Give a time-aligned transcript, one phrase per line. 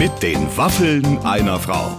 [0.00, 1.94] Mit den Waffeln einer Frau.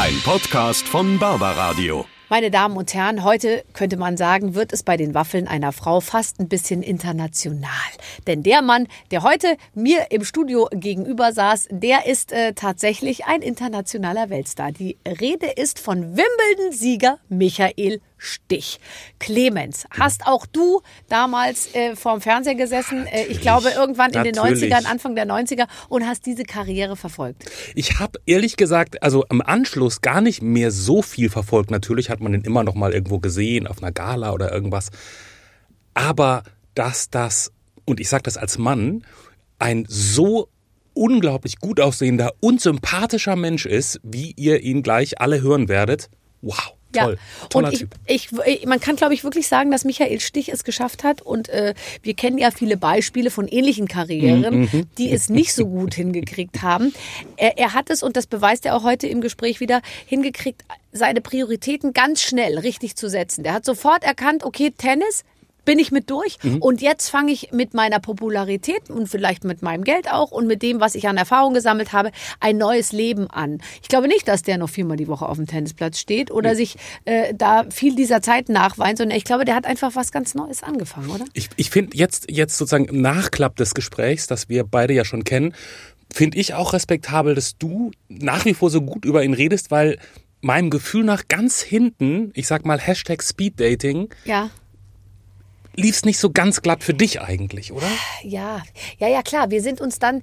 [0.00, 2.04] Ein Podcast von Barbaradio.
[2.28, 6.00] Meine Damen und Herren, heute könnte man sagen, wird es bei den Waffeln einer Frau
[6.00, 7.70] fast ein bisschen international.
[8.26, 13.42] Denn der Mann, der heute mir im Studio gegenüber saß, der ist äh, tatsächlich ein
[13.42, 14.72] internationaler Weltstar.
[14.72, 18.80] Die Rede ist von Wimbledon-Sieger Michael Stich.
[19.18, 24.60] Clemens, hast auch du damals äh, vorm Fernseher gesessen, äh, ich glaube irgendwann in Natürlich.
[24.60, 27.44] den 90ern, Anfang der 90er und hast diese Karriere verfolgt?
[27.74, 31.70] Ich habe ehrlich gesagt, also am Anschluss gar nicht mehr so viel verfolgt.
[31.70, 34.90] Natürlich hat man den immer noch mal irgendwo gesehen, auf einer Gala oder irgendwas.
[35.94, 36.42] Aber
[36.74, 37.52] dass das,
[37.84, 39.04] und ich sage das als Mann,
[39.58, 40.48] ein so
[40.94, 46.10] unglaublich gut aussehender und sympathischer Mensch ist, wie ihr ihn gleich alle hören werdet.
[46.42, 47.18] Wow, toll.
[47.50, 47.90] Toller und ich, Typ.
[48.06, 51.22] Ich, ich, man kann, glaube ich, wirklich sagen, dass Michael Stich es geschafft hat.
[51.22, 55.66] Und äh, wir kennen ja viele Beispiele von ähnlichen Karrieren, Mhm, die es nicht so
[55.66, 56.92] gut hingekriegt haben.
[57.36, 61.20] Er, er hat es, und das beweist er auch heute im Gespräch wieder, hingekriegt, seine
[61.20, 63.44] Prioritäten ganz schnell richtig zu setzen.
[63.44, 65.24] Der hat sofort erkannt, okay, Tennis,
[65.68, 66.58] bin ich mit durch Mhm.
[66.62, 70.62] und jetzt fange ich mit meiner Popularität und vielleicht mit meinem Geld auch und mit
[70.62, 72.10] dem, was ich an Erfahrung gesammelt habe,
[72.40, 73.60] ein neues Leben an.
[73.82, 76.76] Ich glaube nicht, dass der noch viermal die Woche auf dem Tennisplatz steht oder sich
[77.04, 80.62] äh, da viel dieser Zeit nachweint, sondern ich glaube, der hat einfach was ganz Neues
[80.62, 81.24] angefangen, oder?
[81.34, 85.22] Ich, ich finde jetzt, jetzt sozusagen im Nachklapp des Gesprächs, das wir beide ja schon
[85.24, 85.54] kennen,
[86.12, 89.98] finde ich auch respektabel, dass du nach wie vor so gut über ihn redest, weil
[90.40, 94.50] meinem Gefühl nach ganz hinten, ich sag mal Hashtag Speeddating, Ja.
[95.78, 97.86] Lief es nicht so ganz glatt für dich eigentlich, oder?
[98.22, 98.62] Ja,
[98.98, 99.50] ja, ja, klar.
[99.50, 100.22] Wir sind uns dann,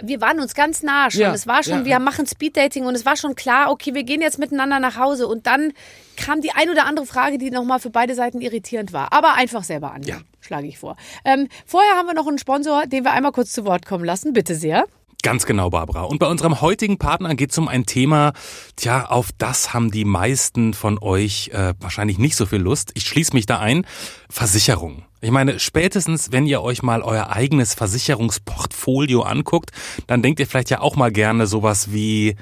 [0.00, 1.20] wir waren uns ganz nah schon.
[1.20, 1.84] Ja, es war schon, ja.
[1.84, 5.26] wir machen Speeddating und es war schon klar, okay, wir gehen jetzt miteinander nach Hause.
[5.26, 5.72] Und dann
[6.16, 9.12] kam die ein oder andere Frage, die nochmal für beide Seiten irritierend war.
[9.12, 10.18] Aber einfach selber an, Ja.
[10.40, 10.96] schlage ich vor.
[11.24, 14.32] Ähm, vorher haben wir noch einen Sponsor, den wir einmal kurz zu Wort kommen lassen.
[14.32, 14.86] Bitte sehr.
[15.22, 16.02] Ganz genau, Barbara.
[16.02, 18.32] Und bei unserem heutigen Partner geht es um ein Thema,
[18.74, 22.90] tja, auf das haben die meisten von euch äh, wahrscheinlich nicht so viel Lust.
[22.94, 23.86] Ich schließe mich da ein.
[24.28, 25.04] Versicherung.
[25.20, 29.70] Ich meine, spätestens, wenn ihr euch mal euer eigenes Versicherungsportfolio anguckt,
[30.08, 32.34] dann denkt ihr vielleicht ja auch mal gerne sowas wie,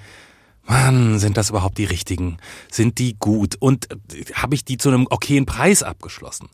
[0.65, 2.39] Mann, sind das überhaupt die richtigen?
[2.71, 3.57] Sind die gut?
[3.59, 6.49] Und äh, habe ich die zu einem okayen Preis abgeschlossen?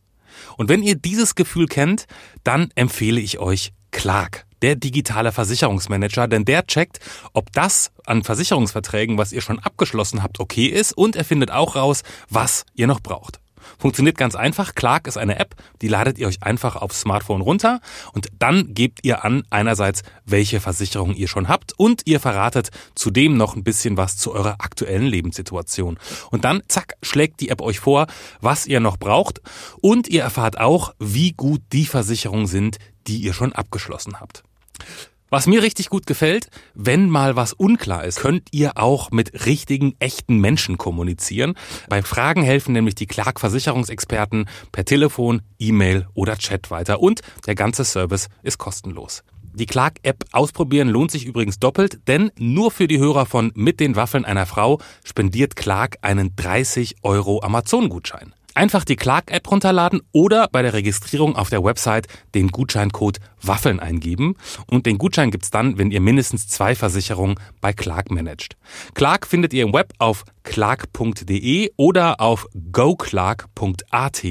[0.57, 2.07] Und wenn ihr dieses Gefühl kennt,
[2.43, 7.01] dann empfehle ich euch Clark, der digitale Versicherungsmanager, denn der checkt,
[7.33, 11.77] ob das an Versicherungsverträgen, was ihr schon abgeschlossen habt, okay ist und er findet auch
[11.77, 13.41] raus, was ihr noch braucht.
[13.79, 14.75] Funktioniert ganz einfach.
[14.75, 17.81] Clark ist eine App, die ladet ihr euch einfach aufs Smartphone runter
[18.13, 23.37] und dann gebt ihr an einerseits, welche Versicherung ihr schon habt und ihr verratet zudem
[23.37, 25.99] noch ein bisschen was zu eurer aktuellen Lebenssituation.
[26.31, 28.07] Und dann, zack, schlägt die App euch vor,
[28.41, 29.41] was ihr noch braucht
[29.81, 34.43] und ihr erfahrt auch, wie gut die Versicherungen sind, die ihr schon abgeschlossen habt.
[35.29, 39.97] Was mir richtig gut gefällt, wenn mal was unklar ist, könnt ihr auch mit richtigen,
[39.99, 41.55] echten Menschen kommunizieren.
[41.89, 47.57] Bei Fragen helfen nämlich die Clark Versicherungsexperten per Telefon, E-Mail oder Chat weiter und der
[47.57, 49.25] ganze Service ist kostenlos.
[49.53, 53.97] Die Clark-App ausprobieren lohnt sich übrigens doppelt, denn nur für die Hörer von Mit den
[53.97, 58.33] Waffeln einer Frau spendiert Clark einen 30 Euro Amazon-Gutschein.
[58.57, 64.35] Einfach die Clark-App runterladen oder bei der Registrierung auf der Website den Gutscheincode Waffeln eingeben.
[64.71, 68.57] Und den Gutschein gibt's dann, wenn ihr mindestens zwei Versicherungen bei Clark managt.
[68.95, 74.23] Clark findet ihr im Web auf clark.de oder auf goclark.at,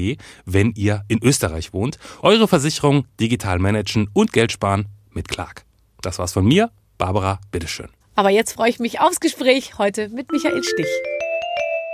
[0.44, 2.00] wenn ihr in Österreich wohnt.
[2.20, 5.64] Eure Versicherung digital managen und Geld sparen mit Clark.
[6.02, 6.72] Das war's von mir.
[6.98, 7.90] Barbara, bitteschön.
[8.16, 10.88] Aber jetzt freue ich mich aufs Gespräch heute mit Michael Stich.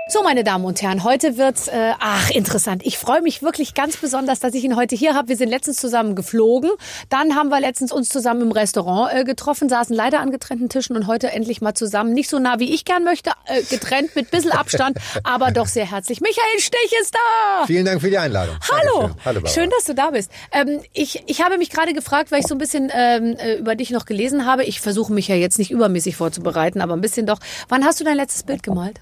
[0.09, 2.83] So, meine Damen und Herren, heute wird's äh, ach interessant.
[2.85, 5.29] Ich freue mich wirklich ganz besonders, dass ich ihn heute hier habe.
[5.29, 6.71] Wir sind letztens zusammen geflogen,
[7.09, 10.97] dann haben wir letztens uns zusammen im Restaurant äh, getroffen, saßen leider an getrennten Tischen
[10.97, 14.31] und heute endlich mal zusammen, nicht so nah wie ich gern möchte, äh, getrennt mit
[14.33, 16.21] bisschen Abstand, aber doch sehr herzlich.
[16.21, 17.67] Michael Stich ist da.
[17.67, 18.57] Vielen Dank für die Einladung.
[18.71, 19.25] Hallo, Dankeschön.
[19.25, 19.55] Hallo Barbara.
[19.55, 20.33] schön, dass du da bist.
[20.51, 23.77] Ähm, ich, ich habe mich gerade gefragt, weil ich so ein bisschen ähm, äh, über
[23.77, 24.65] dich noch gelesen habe.
[24.65, 27.39] Ich versuche mich ja jetzt nicht übermäßig vorzubereiten, aber ein bisschen doch.
[27.69, 29.01] Wann hast du dein letztes Bild gemalt?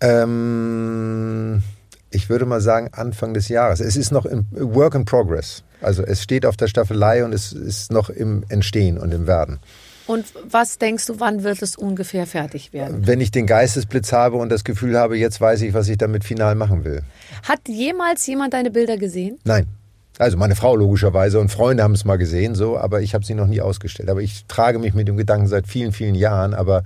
[0.00, 1.62] Ähm,
[2.10, 3.80] ich würde mal sagen Anfang des Jahres.
[3.80, 5.62] Es ist noch im Work in Progress.
[5.80, 9.60] Also es steht auf der Staffelei und es ist noch im Entstehen und im Werden.
[10.06, 13.06] Und was denkst du, wann wird es ungefähr fertig werden?
[13.06, 16.24] Wenn ich den Geistesblitz habe und das Gefühl habe, jetzt weiß ich, was ich damit
[16.24, 17.02] final machen will.
[17.46, 19.38] Hat jemals jemand deine Bilder gesehen?
[19.44, 19.66] Nein.
[20.18, 23.34] Also meine Frau logischerweise und Freunde haben es mal gesehen, so, aber ich habe sie
[23.34, 24.08] noch nie ausgestellt.
[24.08, 26.54] Aber ich trage mich mit dem Gedanken seit vielen, vielen Jahren.
[26.54, 26.82] Aber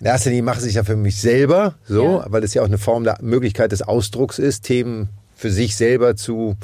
[0.00, 2.26] in erster Linie mache ich es ja für mich selber, so, Ja.
[2.28, 6.16] weil es ja auch eine Form der Möglichkeit des Ausdrucks ist, Themen für sich selber
[6.16, 6.56] zu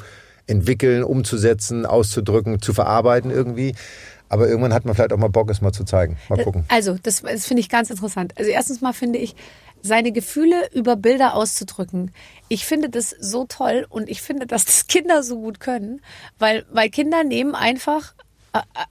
[0.47, 3.75] entwickeln, umzusetzen, auszudrücken, zu verarbeiten irgendwie.
[4.29, 6.17] Aber irgendwann hat man vielleicht auch mal Bock, es mal zu zeigen.
[6.29, 6.65] Mal gucken.
[6.67, 8.33] Also, das, das finde ich ganz interessant.
[8.37, 9.35] Also erstens mal finde ich,
[9.81, 12.11] seine Gefühle über Bilder auszudrücken.
[12.49, 16.01] Ich finde das so toll und ich finde, dass das Kinder so gut können,
[16.39, 18.23] weil, weil Kinder nehmen einfach äh,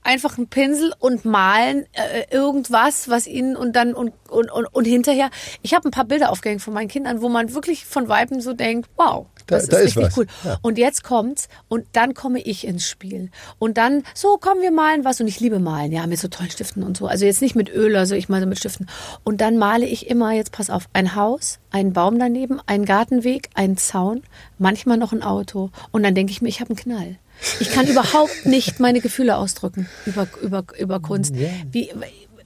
[0.03, 4.85] einfach einen Pinsel und malen äh, irgendwas, was ihnen und dann und und und, und
[4.85, 5.29] hinterher.
[5.61, 8.53] Ich habe ein paar Bilder aufgehängt von meinen Kindern, wo man wirklich von Weiben so
[8.53, 10.17] denkt, wow, Da- das da ist ist richtig was.
[10.17, 10.27] cool.
[10.43, 10.57] Ja.
[10.61, 15.05] Und jetzt kommt's und dann komme ich ins Spiel und dann so kommen wir malen
[15.05, 17.07] was und ich liebe malen, ja mit so tollen Stiften und so.
[17.07, 18.87] Also jetzt nicht mit Öl, also ich male mit Stiften.
[19.23, 23.49] Und dann male ich immer jetzt pass auf ein Haus, einen Baum daneben, einen Gartenweg,
[23.53, 24.21] einen Zaun,
[24.57, 27.15] manchmal noch ein Auto und dann denke ich mir, ich habe einen Knall.
[27.59, 31.35] Ich kann überhaupt nicht meine Gefühle ausdrücken über, über, über Kunst.
[31.71, 31.91] Wie,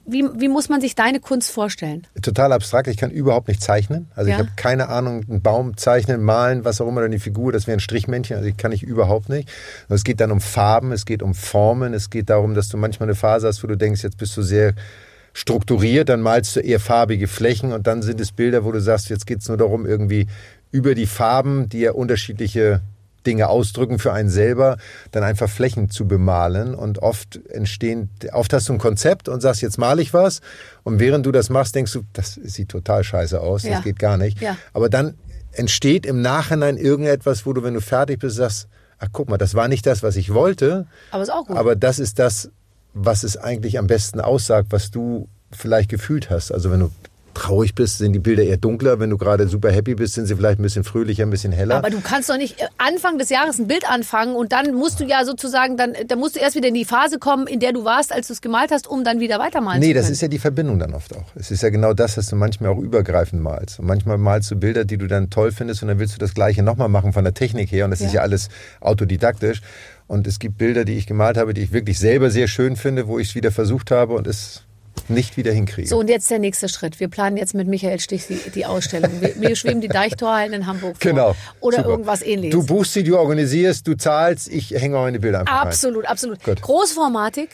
[0.04, 2.06] wie, wie muss man sich deine Kunst vorstellen?
[2.20, 2.88] Total abstrakt.
[2.88, 4.10] Ich kann überhaupt nicht zeichnen.
[4.16, 4.36] Also Ja.
[4.36, 7.66] ich habe keine Ahnung, einen Baum zeichnen, malen, was auch immer, dann die Figur, das
[7.66, 8.36] wäre ein Strichmännchen.
[8.36, 9.48] Also ich kann ich überhaupt nicht.
[9.88, 12.76] Und es geht dann um Farben, es geht um Formen, es geht darum, dass du
[12.76, 14.74] manchmal eine Phase hast, wo du denkst, jetzt bist du sehr
[15.34, 19.08] strukturiert, dann malst du eher farbige Flächen und dann sind es Bilder, wo du sagst,
[19.08, 20.26] jetzt geht es nur darum, irgendwie
[20.72, 22.80] über die Farben, die ja unterschiedliche
[23.26, 24.76] Dinge ausdrücken für einen selber,
[25.10, 26.74] dann einfach Flächen zu bemalen.
[26.74, 30.40] Und oft entstehen, oft hast du ein Konzept und sagst, jetzt male ich was.
[30.82, 33.74] Und während du das machst, denkst du, das sieht total scheiße aus, Ja.
[33.76, 34.40] das geht gar nicht.
[34.40, 34.56] Ja.
[34.72, 35.14] Aber dann
[35.52, 39.54] entsteht im Nachhinein irgendetwas, wo du, wenn du fertig bist, sagst, ach guck mal, das
[39.54, 40.86] war nicht das, was ich wollte.
[41.10, 41.56] Aber ist auch gut.
[41.56, 42.50] Aber das ist das,
[42.94, 46.50] was es eigentlich am besten aussagt, was du vielleicht gefühlt hast.
[46.52, 46.90] Also wenn du
[47.34, 48.98] traurig bist, sind die Bilder eher dunkler.
[49.00, 51.76] Wenn du gerade super happy bist, sind sie vielleicht ein bisschen fröhlicher, ein bisschen heller.
[51.76, 55.00] Aber du kannst doch nicht äh, Anfang des Jahres ein Bild anfangen und dann musst
[55.00, 57.72] du ja sozusagen, dann, dann musst du erst wieder in die Phase kommen, in der
[57.72, 60.02] du warst, als du es gemalt hast, um dann wieder weitermalen Nee, zu können.
[60.04, 61.24] das ist ja die Verbindung dann oft auch.
[61.34, 63.78] Es ist ja genau das, dass du manchmal auch übergreifend malst.
[63.80, 66.34] Und manchmal malst du Bilder, die du dann toll findest und dann willst du das
[66.34, 67.84] Gleiche nochmal machen von der Technik her.
[67.86, 68.20] Und das ist Ja.
[68.20, 68.48] ja alles
[68.80, 69.60] autodidaktisch.
[70.08, 73.06] Und es gibt Bilder, die ich gemalt habe, die ich wirklich selber sehr schön finde,
[73.08, 74.62] wo ich es wieder versucht habe und es
[75.10, 75.88] nicht wieder hinkriege.
[75.88, 77.00] So, und jetzt der nächste Schritt.
[77.00, 79.10] Wir planen jetzt mit Michael Stich die, die Ausstellung.
[79.20, 81.10] Wir, mir schweben die Deichtorhallen in Hamburg vor.
[81.10, 81.34] Genau.
[81.60, 81.88] Oder Super.
[81.90, 82.58] irgendwas ähnliches.
[82.58, 86.42] Du buchst sie, du organisierst, du zahlst, ich hänge meine Bilder einfach absolut, absolut.
[86.44, 86.60] Gut.
[86.62, 87.48] Großformatik.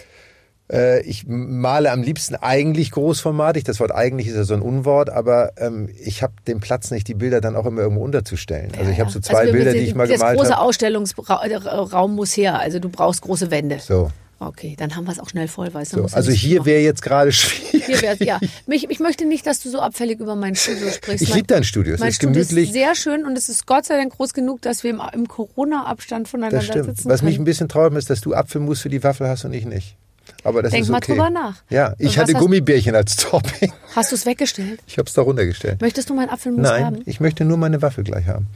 [0.70, 3.64] Äh, ich male am liebsten eigentlich großformatig.
[3.64, 7.08] Das Wort eigentlich ist ja so ein Unwort, aber ähm, ich habe den Platz nicht,
[7.08, 8.72] die Bilder dann auch immer irgendwo unterzustellen.
[8.78, 10.60] Also ich habe so zwei Also wir- Bilder, wir- die ich mal gemalt große habe.
[10.62, 12.58] Ausstellungsraum muss her.
[12.58, 13.78] Also du brauchst große Wände.
[13.80, 16.06] So, Okay, dann haben wir es auch schnell voll, weißt du.
[16.06, 16.14] so.
[16.14, 17.86] Also hier wäre jetzt gerade schwierig.
[17.86, 18.38] Hier wär's, ja.
[18.66, 21.22] Mich, ich möchte nicht, dass du so abfällig über mein Studio sprichst.
[21.22, 21.94] Ich liebe dein Studio.
[21.94, 22.68] Es Mein ist Studio gemütlich.
[22.68, 25.26] ist sehr schön und es ist Gott sei Dank groß genug, dass wir im, im
[25.26, 26.84] Corona-Abstand voneinander Das stimmt.
[26.86, 27.44] sitzen Was mich ein können.
[27.46, 29.96] bisschen traurig ist, dass du Apfelmus für die Waffel hast und ich nicht.
[30.44, 31.12] Aber das Denk ist mal okay.
[31.12, 31.56] drüber nach.
[31.70, 33.72] Ja, ich hatte Gummibärchen als Topping.
[33.96, 34.78] Hast du es weggestellt?
[34.86, 35.80] Ich habe es da runtergestellt.
[35.80, 37.02] Möchtest du meinen Apfelmus Nein, haben?
[37.06, 38.46] ich möchte nur meine Waffel gleich haben.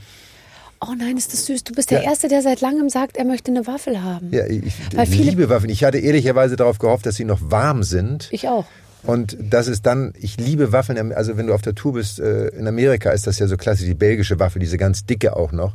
[0.85, 1.65] Oh nein, ist das süß.
[1.65, 2.11] Du bist der Ja.
[2.11, 4.31] Erste, der seit langem sagt, er möchte eine Waffel haben.
[4.33, 5.71] Ja, ich Weil viele- liebe Waffeln.
[5.71, 8.29] Ich hatte ehrlicherweise darauf gehofft, dass sie noch warm sind.
[8.33, 8.65] Ich auch.
[9.05, 12.49] Und das ist dann, ich liebe Waffeln, also wenn du auf der Tour bist, äh,
[12.49, 15.75] in Amerika ist das ja so klassisch, die belgische Waffel, diese ganz dicke auch noch.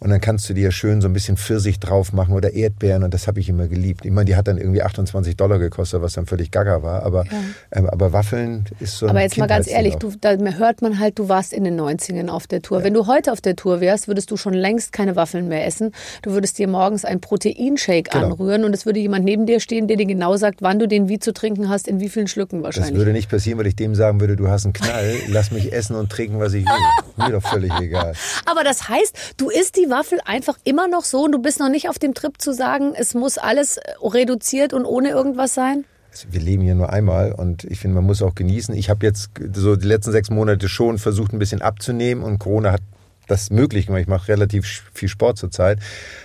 [0.00, 3.12] Und dann kannst du dir schön so ein bisschen Pfirsich drauf machen oder Erdbeeren und
[3.14, 4.04] das habe ich immer geliebt.
[4.04, 7.02] Ich meine, die hat dann irgendwie 28 Dollar gekostet, was dann völlig gaga war.
[7.02, 7.24] Aber,
[7.72, 10.98] ähm, aber Waffeln ist so ein Aber jetzt mal ganz ehrlich, du, da hört man
[10.98, 12.84] halt, du warst in den 90ern auf der Tour.
[12.84, 15.92] Wenn du heute auf der Tour wärst, würdest du schon längst keine Waffeln mehr essen.
[16.22, 18.26] Du würdest dir morgens einen Proteinshake Genau.
[18.26, 21.08] anrühren und es würde jemand neben dir stehen, der dir genau sagt, wann du den
[21.08, 22.96] wie zu trinken hast, in wie vielen Schlücken Das wahrscheinlich.
[22.98, 25.96] würde nicht passieren, weil ich dem sagen würde, du hast einen Knall, lass mich essen
[25.96, 26.72] und trinken, was ich will.
[27.16, 28.12] Mir doch völlig egal.
[28.46, 31.68] Aber das heißt, du isst die Waffel einfach immer noch so und du bist noch
[31.68, 35.84] nicht auf dem Trip zu sagen, es muss alles äh, reduziert und ohne irgendwas sein?
[36.10, 38.74] Also wir leben hier nur einmal und ich finde, man muss auch genießen.
[38.74, 42.72] Ich habe jetzt so die letzten sechs Monate schon versucht, ein bisschen abzunehmen und Corona
[42.72, 42.80] hat
[43.28, 44.02] das möglich gemacht.
[44.02, 45.78] Ich mache relativ viel Sport zurzeit.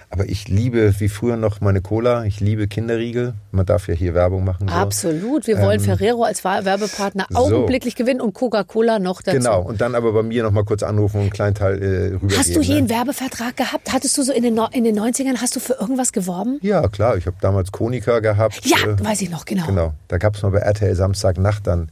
[0.10, 2.24] Aber ich liebe wie früher noch meine Cola.
[2.26, 3.34] Ich liebe Kinderriegel.
[3.52, 4.68] Man darf ja hier Werbung machen.
[4.68, 4.74] So.
[4.74, 5.48] Absolut.
[5.48, 9.38] Wir wollen Ferrero als Werbepartner augenblicklich gewinnen und Coca-Cola noch dazu.
[9.38, 9.62] Genau.
[9.62, 12.38] Und dann aber bei mir noch mal kurz anrufen und einen kleinen Teil äh, rübergeben.
[12.38, 12.78] Hast du je ne?
[12.80, 13.92] einen Werbevertrag gehabt?
[13.92, 16.60] Hattest du so in den, No- in den 90ern, hast du für irgendwas geworben?
[16.62, 17.18] Ja, klar.
[17.18, 18.62] Ich habe damals Konica gehabt.
[18.66, 19.66] Ja, äh, weiß ich noch, genau.
[19.66, 19.94] Genau.
[20.08, 21.90] Da gab es mal bei RTL Samstagnacht dann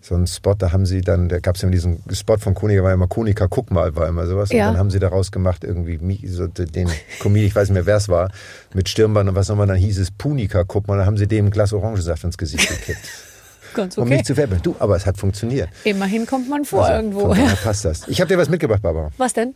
[0.00, 2.82] so einen Spot, da haben sie dann, da gab es ja diesen Spot von Konica,
[2.82, 4.50] war ja immer Konica, guck mal, war immer sowas.
[4.50, 4.68] Ja.
[4.68, 6.88] Und dann haben sie daraus gemacht, irgendwie so den
[7.20, 8.30] Comedian, ich weiß nicht mehr, wer es war,
[8.72, 11.46] mit Stirnband und was nochmal, dann hieß es Punika, guck mal, dann haben sie dem
[11.46, 13.00] ein Glas Orangensaft ins Gesicht gekippt.
[13.74, 14.16] Ganz Um okay.
[14.16, 14.60] mich zu veräppeln.
[14.62, 15.68] Du, aber es hat funktioniert.
[15.84, 17.20] Immerhin kommt man vor Also, irgendwo.
[17.20, 18.08] Von daher passt das.
[18.08, 19.10] Ich habe dir was mitgebracht, Barbara.
[19.16, 19.54] Was denn?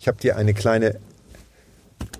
[0.00, 0.96] Ich habe dir eine kleine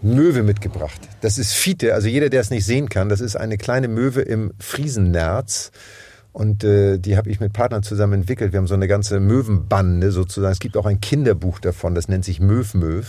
[0.03, 1.01] Möwe mitgebracht.
[1.21, 4.21] Das ist Fiete, also jeder, der es nicht sehen kann, das ist eine kleine Möwe
[4.23, 5.73] im Friesennerz.
[6.33, 8.53] Und äh, die habe ich mit Partnern zusammen entwickelt.
[8.53, 10.53] Wir haben so eine ganze Möwenbande sozusagen.
[10.53, 13.05] Es gibt auch ein Kinderbuch davon, das nennt sich Möw Möw.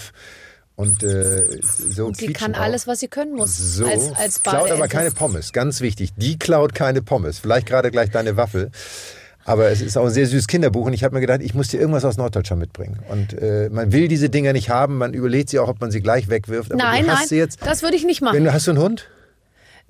[0.75, 2.61] Und, äh, so Und sie kann auch.
[2.61, 3.57] alles, was sie können muss.
[3.57, 6.13] So, als, als klaut aber keine Pommes, ganz wichtig.
[6.17, 7.37] Die klaut keine Pommes.
[7.37, 8.71] Vielleicht gerade gleich deine Waffel.
[9.45, 11.67] Aber es ist auch ein sehr süßes Kinderbuch und ich habe mir gedacht, ich muss
[11.67, 12.99] dir irgendwas aus Norddeutschland mitbringen.
[13.09, 16.01] Und äh, man will diese Dinger nicht haben, man überlegt sie auch, ob man sie
[16.01, 16.71] gleich wegwirft.
[16.71, 18.37] Aber Nein, nein, das würde ich nicht machen.
[18.37, 19.09] Wenn hast du einen Hund?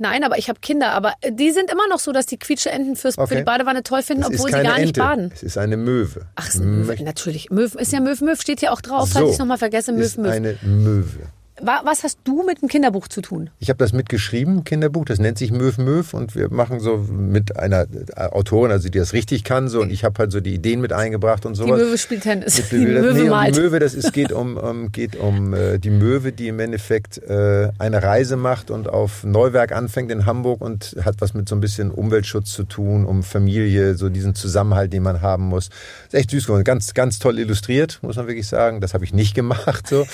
[0.04, 0.92] Nein, aber ich habe Kinder.
[0.92, 3.38] Aber äh, die sind immer noch so, dass die Quietscheenten fürs, für Okay.
[3.38, 5.00] die Badewanne toll finden, Es obwohl sie gar nicht Ente.
[5.00, 5.32] baden.
[5.34, 6.26] Es ist eine Möwe.
[6.36, 7.04] Ach, es ist eine Möwe.
[7.04, 7.50] natürlich.
[7.50, 9.94] Möw, ist ja Möw, Möw steht hier auch drauf, falls So, ich es nochmal vergesse.
[9.94, 10.30] Möw, ist Möw.
[10.30, 11.28] eine Möwe.
[11.62, 13.50] Wa- Was hast du mit dem Kinderbuch zu tun?
[13.60, 17.58] Ich habe das mitgeschrieben, Kinderbuch, das nennt sich Möw Möw und wir machen so mit
[17.58, 17.82] einer
[18.16, 20.82] äh, Autorin, also die das richtig kann, so und ich habe halt so die Ideen
[20.82, 21.80] mit eingebracht und Die sowas.
[21.80, 22.58] Möwe spielt Tennis.
[22.58, 23.56] Mit Die Möwe, nee, um malt.
[23.56, 27.20] die Möwe, das ist, geht um, um, geht um äh, die Möwe, die im Endeffekt
[27.20, 31.56] äh, eine Reise macht und auf Neuwerk anfängt in Hamburg und hat was mit so
[31.56, 35.70] ein bisschen Umweltschutz zu tun, um Familie, so diesen Zusammenhalt, den man haben muss.
[36.08, 38.82] Ist echt süß geworden, ganz, ganz toll illustriert, muss man wirklich sagen.
[38.82, 40.08] Das habe ich nicht gemacht, so.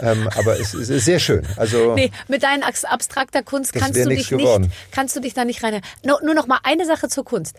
[0.00, 1.46] ähm, aber es, es ist sehr schön.
[1.56, 4.64] Also Nee, mit deinen abstrakter Kunst kannst du dich geworden.
[4.64, 5.80] nicht, kannst du dich da nicht rein.
[6.04, 7.56] No, nur noch mal eine Sache zur Kunst.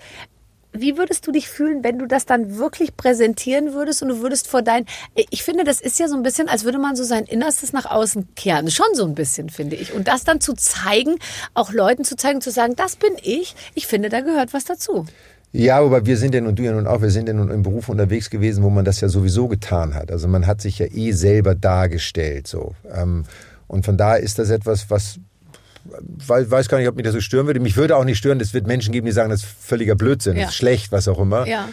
[0.74, 4.48] Wie würdest du dich fühlen, wenn du das dann wirklich präsentieren würdest und du würdest
[4.48, 4.86] vor deinen.
[5.32, 7.86] Ich finde, das ist ja so ein bisschen, als würde man so sein Innerstes nach
[7.86, 8.70] außen kehren.
[8.70, 9.94] Schon so ein bisschen, finde ich.
[9.94, 11.16] Und das dann zu zeigen,
[11.54, 13.56] auch Leuten zu zeigen, zu sagen, das bin ich.
[13.74, 15.06] Ich finde, da gehört was dazu.
[15.54, 17.64] Ja, aber wir sind ja nun, du ja nun auch, wir sind ja nun im
[17.64, 20.12] Beruf unterwegs gewesen, wo man das ja sowieso getan hat.
[20.12, 22.76] Also man hat sich ja eh selber dargestellt, so.
[22.94, 23.24] Ähm,
[23.68, 25.20] und von daher ist das etwas, was,
[26.28, 27.60] weiß, weiß gar nicht, ob mich das so stören würde.
[27.60, 30.36] Mich würde auch nicht stören, es wird Menschen geben, die sagen, das ist völliger Blödsinn,
[30.36, 30.44] Ja.
[30.44, 31.48] das ist schlecht, was auch immer.
[31.48, 31.70] Ja.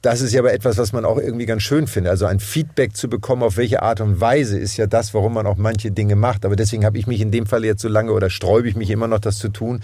[0.00, 2.12] Das ist ja aber etwas, was man auch irgendwie ganz schön findet.
[2.12, 5.44] Also ein Feedback zu bekommen, auf welche Art und Weise, ist ja das, warum man
[5.46, 6.44] auch manche Dinge macht.
[6.44, 8.90] Aber deswegen habe ich mich in dem Fall jetzt so lange oder sträube ich mich
[8.90, 9.80] immer noch, das zu tun,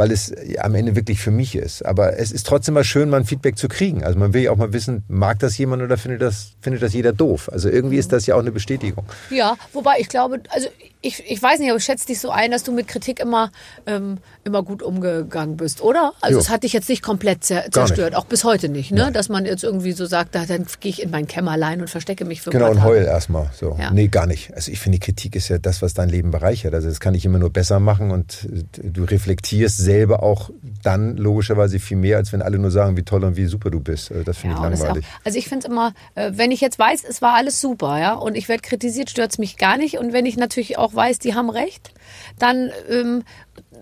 [0.00, 1.84] weil es ja am Ende wirklich für mich ist.
[1.84, 4.02] Aber es ist trotzdem mal schön, mal ein Feedback zu kriegen.
[4.02, 6.94] Also man will ja auch mal wissen, mag das jemand oder findet das, findet das
[6.94, 7.50] jeder doof?
[7.52, 9.04] Also irgendwie ist das ja auch eine Bestätigung.
[9.28, 10.68] Ja, wobei ich glaube, also
[11.02, 13.50] ich, ich weiß nicht, aber ich schätze dich so ein, dass du mit Kritik immer,
[13.86, 16.12] ähm, immer gut umgegangen bist, oder?
[16.20, 17.74] Also es hat dich jetzt nicht komplett zer Gar nicht.
[17.74, 19.10] zerstört, auch bis heute nicht, ne?
[19.12, 22.24] Dass man jetzt irgendwie so sagt, da, dann gehe ich in mein Kämmerlein und verstecke
[22.24, 23.50] mich für Genau, und heul erstmal.
[23.58, 23.76] So.
[23.80, 23.90] Ja.
[23.90, 24.52] Nee, gar nicht.
[24.54, 26.74] Also ich finde, Kritik ist ja das, was dein Leben bereichert.
[26.74, 30.50] Also das kann ich immer nur besser machen und äh, du reflektierst selber auch
[30.82, 33.80] dann logischerweise viel mehr, als wenn alle nur sagen, wie toll und wie super du
[33.80, 34.10] bist.
[34.10, 35.06] Also das finde Ja, ich ist auch, langweilig.
[35.24, 38.14] also ich finde es immer, äh, wenn ich jetzt weiß, es war alles super, ja,
[38.14, 39.98] und ich werde kritisiert, stört es mich gar nicht.
[39.98, 41.92] Und wenn ich natürlich auch weiß, die haben recht,
[42.38, 43.22] dann, ähm,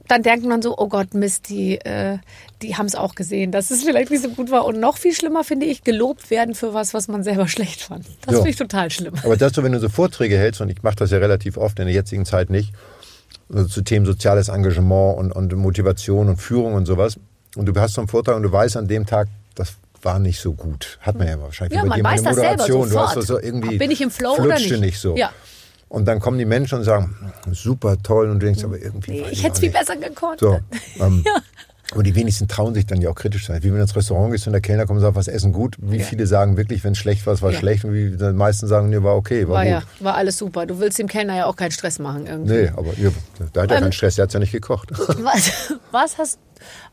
[0.08, 2.18] dann denkt man so, oh Gott, Mist, die, äh,
[2.62, 4.64] die haben es auch gesehen, dass es vielleicht nicht so gut war.
[4.64, 8.06] Und noch viel schlimmer finde ich, gelobt werden für was, was man selber schlecht fand.
[8.22, 8.38] Das Ja.
[8.38, 9.14] finde ich total schlimm.
[9.22, 11.78] Aber das so, wenn du so Vorträge hältst, und ich mache das ja relativ oft
[11.78, 12.72] in der jetzigen Zeit nicht,
[13.52, 17.16] also zu Themen soziales Engagement und, und Motivation und Führung und sowas,
[17.56, 20.40] und du hast so einen Vortrag und du weißt an dem Tag, das war nicht
[20.40, 20.98] so gut.
[21.00, 21.76] Hat man ja wahrscheinlich.
[21.76, 22.90] Ja, man weiß das selber Moderation.
[22.90, 23.26] Du hast sofort.
[23.26, 24.80] so, so irgendwie Bin ich im Flow oder nicht?
[24.80, 25.16] nicht so.
[25.16, 25.32] Ja.
[25.88, 29.22] Und dann kommen die Menschen und sagen, super toll, und du denkst, aber irgendwie.
[29.22, 30.40] weiß Ich hätte es viel besser gekonnt.
[30.40, 30.58] So,
[31.00, 31.24] ähm,
[31.92, 33.62] Aber die wenigsten trauen sich dann ja auch kritisch zu sein.
[33.62, 35.76] Wie wenn du ins Restaurant gehst und der Kellner kommt und sagt, was essen gut.
[35.80, 36.04] Wie Ja.
[36.04, 37.58] viele sagen wirklich, wenn es schlecht war, es war Ja.
[37.58, 37.86] schlecht.
[37.86, 39.72] Und wie die meisten sagen, nee, war okay, war, War gut.
[39.72, 40.66] ja, war alles super.
[40.66, 42.52] Du willst dem Kellner ja auch keinen Stress machen irgendwie.
[42.64, 43.10] Nee, aber ihr,
[43.54, 44.90] da hat er Ähm, keinen Stress, der hat ja nicht gekocht.
[44.98, 45.50] Was,
[45.90, 46.38] was, hast,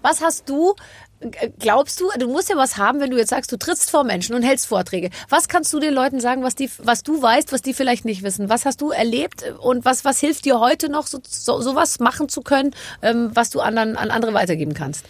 [0.01, 0.73] was hast du,
[1.60, 4.36] glaubst du, du musst ja was haben, wenn du jetzt sagst, du trittst vor Menschen
[4.36, 5.10] und hältst Vorträge.
[5.29, 8.24] Was kannst du den Leuten sagen, was, die, was du weißt, was die vielleicht nicht
[8.24, 8.50] wissen?
[8.50, 12.29] Was hast du erlebt und was, was hilft dir heute noch, so, so, sowas machen
[12.29, 15.05] zu können, ähm, was du anderen, an andere weitergeben kannst?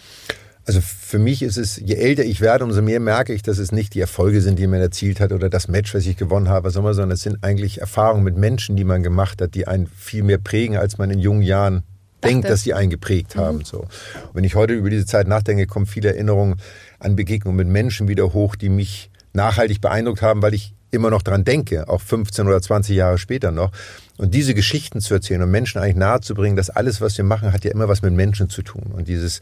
[0.66, 3.70] Also für mich ist es, je älter ich werde, umso mehr merke ich, dass es
[3.70, 6.70] nicht die Erfolge sind, die man erzielt hat oder das Match, was ich gewonnen habe,
[6.70, 10.38] sondern es sind eigentlich Erfahrungen mit Menschen, die man gemacht hat, die einen viel mehr
[10.38, 11.84] prägen, als man in jungen Jahren
[12.24, 13.64] denkt, dass sie einen geprägt haben.
[13.64, 13.80] So.
[13.80, 13.88] Und
[14.34, 16.56] wenn ich heute über diese Zeit nachdenke, kommen viele Erinnerungen
[16.98, 21.22] an Begegnungen mit Menschen wieder hoch, die mich nachhaltig beeindruckt haben, weil ich immer noch
[21.22, 23.70] dran denke, auch 15 oder 20 Jahre später noch.
[24.16, 27.64] Und diese Geschichten zu erzählen und Menschen eigentlich nahezubringen, dass alles, was wir machen, hat
[27.64, 28.92] ja immer was mit Menschen zu tun.
[28.92, 29.40] Und dieses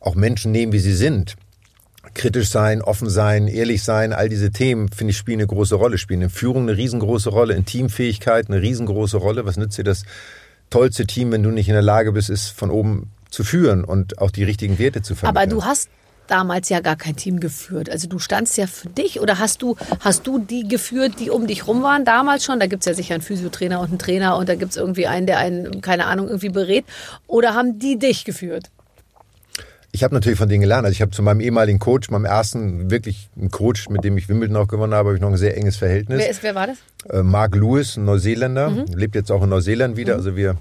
[0.00, 1.36] auch Menschen nehmen, wie sie sind.
[2.14, 5.98] Kritisch sein, offen sein, ehrlich sein, all diese Themen, finde ich, spielen eine große Rolle.
[5.98, 9.44] Spielen in Führung eine riesengroße Rolle, in Teamfähigkeit eine riesengroße Rolle.
[9.44, 10.04] Was nützt dir das
[10.70, 14.18] tollste Team, wenn du nicht in der Lage bist, es von oben zu führen und
[14.18, 15.42] auch die richtigen Werte zu vermitteln?
[15.42, 15.88] Aber du hast
[16.26, 17.90] damals ja gar kein Team geführt.
[17.90, 21.46] Also du standst ja für dich oder hast du, hast du die geführt, die um
[21.46, 22.60] dich rum waren damals schon?
[22.60, 25.38] Da gibt's ja sicher einen Physiotrainer und einen Trainer und da gibt's irgendwie einen, der
[25.38, 26.84] einen, keine Ahnung, irgendwie berät.
[27.26, 28.70] Oder haben die dich geführt?
[29.96, 30.84] Ich habe natürlich von denen gelernt.
[30.84, 34.28] Also ich habe zu meinem ehemaligen Coach, meinem ersten wirklich einen Coach, mit dem ich
[34.28, 36.18] Wimbledon auch gewonnen habe, habe ich noch ein sehr enges Verhältnis.
[36.18, 36.76] Wer, ist, wer war das?
[37.10, 38.84] Äh, Mark Lewis, ein Neuseeländer, Mhm.
[38.94, 40.16] lebt jetzt auch in Neuseeland wieder.
[40.16, 40.56] Also wir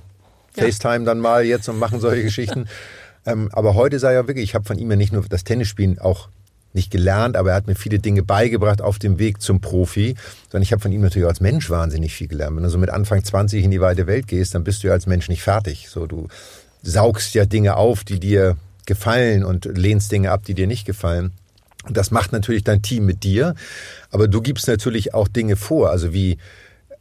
[0.53, 2.67] FaceTime dann mal jetzt und machen solche Geschichten.
[3.25, 5.99] Ähm, aber heute sei ja wirklich, ich habe von ihm ja nicht nur das Tennisspielen
[5.99, 6.29] auch
[6.71, 10.15] nicht gelernt, aber er hat mir viele Dinge beigebracht auf dem Weg zum Profi,
[10.49, 12.55] sondern ich habe von ihm natürlich als Mensch wahnsinnig viel gelernt.
[12.55, 14.93] Wenn du so mit Anfang 20 in die weite Welt gehst, dann bist du ja
[14.93, 15.87] als Mensch nicht fertig.
[15.89, 16.27] So, du
[16.83, 21.31] saugst ja Dinge auf, die dir gefallen und lehnst Dinge ab, die dir nicht gefallen.
[21.85, 23.55] Und das macht natürlich dein Team mit dir,
[24.09, 26.37] aber du gibst natürlich auch Dinge vor, also wie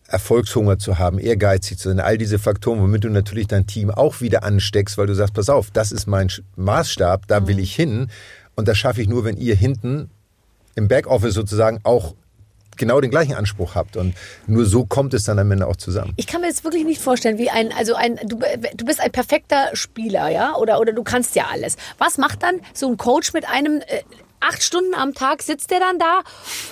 [0.07, 4.21] Erfolgshunger zu haben, ehrgeizig zu sein, all diese Faktoren, womit du natürlich dein Team auch
[4.21, 8.11] wieder ansteckst, weil du sagst, pass auf, das ist mein Maßstab, da will ich hin.
[8.55, 10.11] Und das schaffe ich nur, wenn ihr hinten
[10.75, 12.15] im Backoffice sozusagen auch
[12.77, 14.15] genau den gleichen Anspruch habt und
[14.47, 16.13] nur so kommt es dann am Ende auch zusammen.
[16.17, 18.39] Ich kann mir jetzt wirklich nicht vorstellen, wie ein, also ein, du,
[18.75, 21.77] du bist ein perfekter Spieler, ja, oder, oder du kannst ja alles.
[21.99, 24.03] Was macht dann so ein Coach mit einem, äh,
[24.45, 26.23] acht Stunden am Tag sitzt der dann da.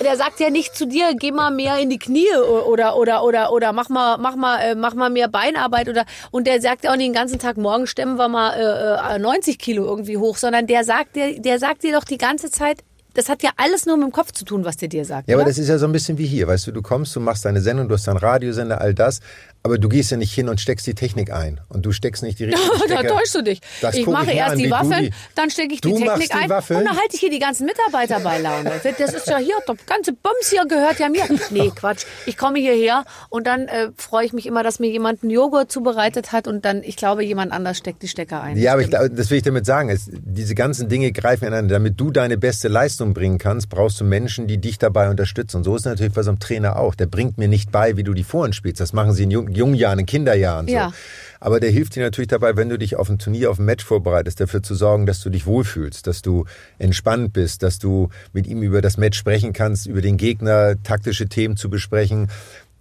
[0.03, 3.51] Der sagt ja nicht zu dir, geh mal mehr in die Knie oder oder oder
[3.51, 6.91] oder mach mal mach mal äh, mach mal mehr Beinarbeit oder und der sagt ja
[6.91, 10.37] auch nicht den ganzen Tag morgen stemmen wir mal äh, 90 äh, Kilo irgendwie hoch,
[10.37, 12.83] sondern der sagt dir der sagt dir doch die ganze Zeit
[13.13, 15.27] das hat ja alles nur mit dem Kopf zu tun, was der dir sagt.
[15.27, 15.43] Ja, oder?
[15.43, 16.47] aber das ist ja so ein bisschen wie hier.
[16.47, 19.19] Weißt du, du kommst, du machst deine Sendung, du hast deinen Radiosender, all das.
[19.65, 21.61] Aber du gehst ja nicht hin und steckst die Technik ein.
[21.69, 23.03] Und du steckst nicht die richtige Stecker.
[23.03, 23.61] da täuschst du dich.
[23.79, 26.33] Das ich mache ich erst an, die Waffeln, die, dann stecke ich die Technik die
[26.33, 26.49] ein.
[26.49, 26.79] Waffeln?
[26.79, 28.71] Und dann halte ich hier die ganzen Mitarbeiter bei Laune.
[28.83, 31.23] Das ist ja hier, der ganze Bums hier gehört ja mir.
[31.49, 32.03] Nee, Quatsch.
[32.25, 35.71] Ich komme hierher und dann äh, freue ich mich immer, dass mir jemand einen Joghurt
[35.71, 38.57] zubereitet hat und dann, ich glaube, jemand anders steckt die Stecker ein.
[38.57, 39.89] Ja, aber ich, das will ich damit sagen.
[39.89, 41.75] Es, diese ganzen Dinge greifen ineinander.
[41.75, 45.57] Damit du deine beste Leistung bringen kannst, brauchst du Menschen, die dich dabei unterstützen.
[45.57, 46.95] Und so ist es natürlich bei so einem Trainer auch.
[46.95, 48.81] Der bringt mir nicht bei, wie du die Foren spielst.
[48.81, 50.67] Das machen sie in jungen Jahren, in Kinder Kinderjahren.
[50.67, 50.73] So.
[50.73, 50.93] Ja.
[51.39, 53.83] Aber der hilft dir natürlich dabei, wenn du dich auf ein Turnier, auf ein Match
[53.83, 56.45] vorbereitest, dafür zu sorgen, dass du dich wohlfühlst, dass du
[56.79, 61.27] entspannt bist, dass du mit ihm über das Match sprechen kannst, über den Gegner, taktische
[61.27, 62.29] Themen zu besprechen.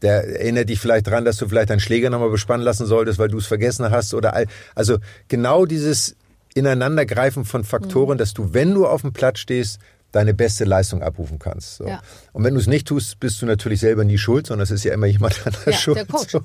[0.03, 3.29] Der erinnert dich vielleicht daran, dass du vielleicht deinen Schläger nochmal bespannen lassen solltest, weil
[3.29, 4.15] du es vergessen hast.
[4.15, 6.15] Oder all, also genau dieses
[6.55, 8.19] Ineinandergreifen von Faktoren, mhm.
[8.19, 9.81] dass du, wenn du auf dem Platz stehst,
[10.13, 11.77] deine beste Leistung abrufen kannst.
[11.77, 11.89] So.
[11.89, 12.01] Ja.
[12.33, 14.85] Und wenn du es nicht tust, bist du natürlich selber nie schuld, sondern es ist
[14.85, 15.97] ja immer jemand anderes ja, schuld.
[15.97, 16.31] Der Coach.
[16.31, 16.41] So.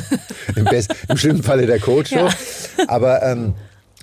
[0.56, 2.12] Im, Best, Im schlimmsten Falle der Coach.
[2.12, 2.30] Ja.
[2.30, 2.88] So.
[2.88, 3.54] Aber ähm,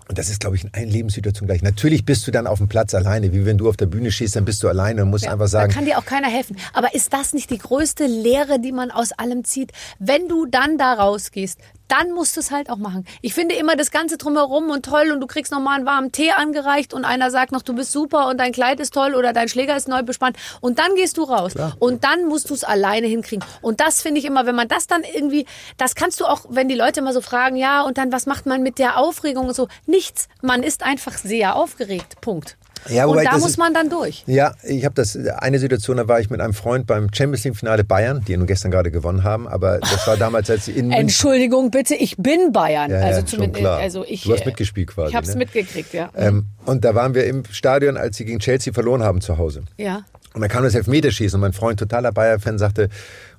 [0.07, 1.63] und das ist, glaube ich, in allen Lebenssituationen gleich.
[1.63, 4.35] Natürlich bist du dann auf dem Platz alleine, wie wenn du auf der Bühne stehst,
[4.35, 5.71] dann bist du alleine und musst ja, einfach sagen.
[5.71, 6.57] Da kann dir auch keiner helfen.
[6.73, 9.71] Aber ist das nicht die größte Lehre, die man aus allem zieht?
[9.97, 13.05] Wenn du dann da rausgehst, dann musst du es halt auch machen.
[13.21, 16.31] Ich finde immer das Ganze drumherum und toll und du kriegst nochmal einen warmen Tee
[16.31, 19.47] angereicht und einer sagt noch, du bist super und dein Kleid ist toll oder dein
[19.47, 21.75] Schläger ist neu bespannt und dann gehst du raus Klar.
[21.79, 23.45] und dann musst du es alleine hinkriegen.
[23.61, 25.45] Und das finde ich immer, wenn man das dann irgendwie,
[25.77, 28.45] das kannst du auch, wenn die Leute immer so fragen, ja und dann was macht
[28.45, 30.27] man mit der Aufregung und so, nichts.
[30.41, 32.21] Man ist einfach sehr aufgeregt.
[32.21, 32.57] Punkt.
[32.89, 34.23] Ja, und da muss man dann durch.
[34.27, 37.57] Ja, ich habe das eine Situation, da war ich mit einem Freund beim Champions League
[37.57, 40.71] Finale Bayern, die ja nun gestern gerade gewonnen haben, aber das war damals als sie
[40.71, 42.91] in Entschuldigung bitte, ich bin Bayern.
[42.91, 45.09] Ja, also zumindest also ich Du hast mitgespielt quasi.
[45.09, 45.39] Ich habe es ne?
[45.39, 46.09] mitgekriegt, ja.
[46.15, 49.63] Ähm, und da waren wir im Stadion, als sie gegen Chelsea verloren haben zu Hause.
[49.77, 50.05] Ja.
[50.33, 52.89] Und dann kam das Elfmeterschießen und mein Freund, totaler Bayer-Fan, sagte,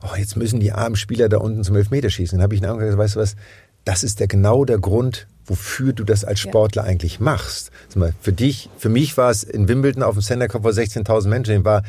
[0.03, 2.39] oh, jetzt müssen die armen Spieler da unten zum Elfmeterschießen.
[2.39, 3.37] Dann habe ich ihn angeguckt, weißt du was,
[3.85, 6.89] das ist der genau der Grund, wofür du das als Sportler ja.
[6.89, 7.71] eigentlich machst.
[7.95, 11.29] Mal, für dich, für mich war es in Wimbledon auf dem Center Cup vor 16.000
[11.29, 11.83] Menschen, war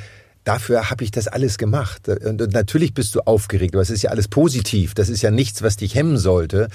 [0.44, 2.08] dafür habe ich das alles gemacht.
[2.08, 4.94] Und natürlich bist du aufgeregt, aber es ist ja alles positiv.
[4.94, 6.70] Das ist ja nichts, was dich hemmen sollte.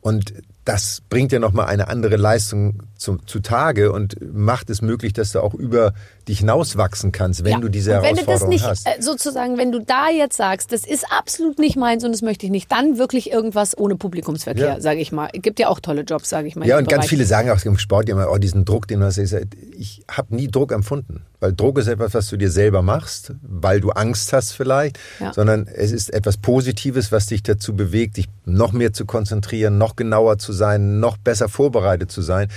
[0.00, 5.32] Und das bringt ja nochmal eine andere Leistung zu, zutage und macht es möglich, dass
[5.32, 5.92] du auch über
[6.26, 7.58] dich hinauswachsen kannst, wenn ja.
[7.58, 8.86] du diese und wenn Herausforderung du das nicht, hast.
[8.86, 12.46] Äh, sozusagen, wenn du da jetzt sagst, das ist absolut nicht meins und das möchte
[12.46, 14.80] ich nicht, dann wirklich irgendwas ohne Publikumsverkehr, ja.
[14.80, 15.28] sage ich mal.
[15.32, 16.66] Gibt ja auch tolle Jobs, sage ich mal.
[16.66, 19.18] Ja, und ganz viele sagen auch im Sport immer, oh, diesen Druck, den du hast.
[19.18, 23.78] Ich habe nie Druck empfunden, weil Druck ist etwas, was du dir selber machst, weil
[23.78, 25.30] du Angst hast vielleicht, ja.
[25.34, 29.94] sondern es ist etwas Positives, was dich dazu bewegt, dich noch mehr zu konzentrieren, noch
[29.94, 32.48] genauer zu sein, noch besser vorbereitet zu sein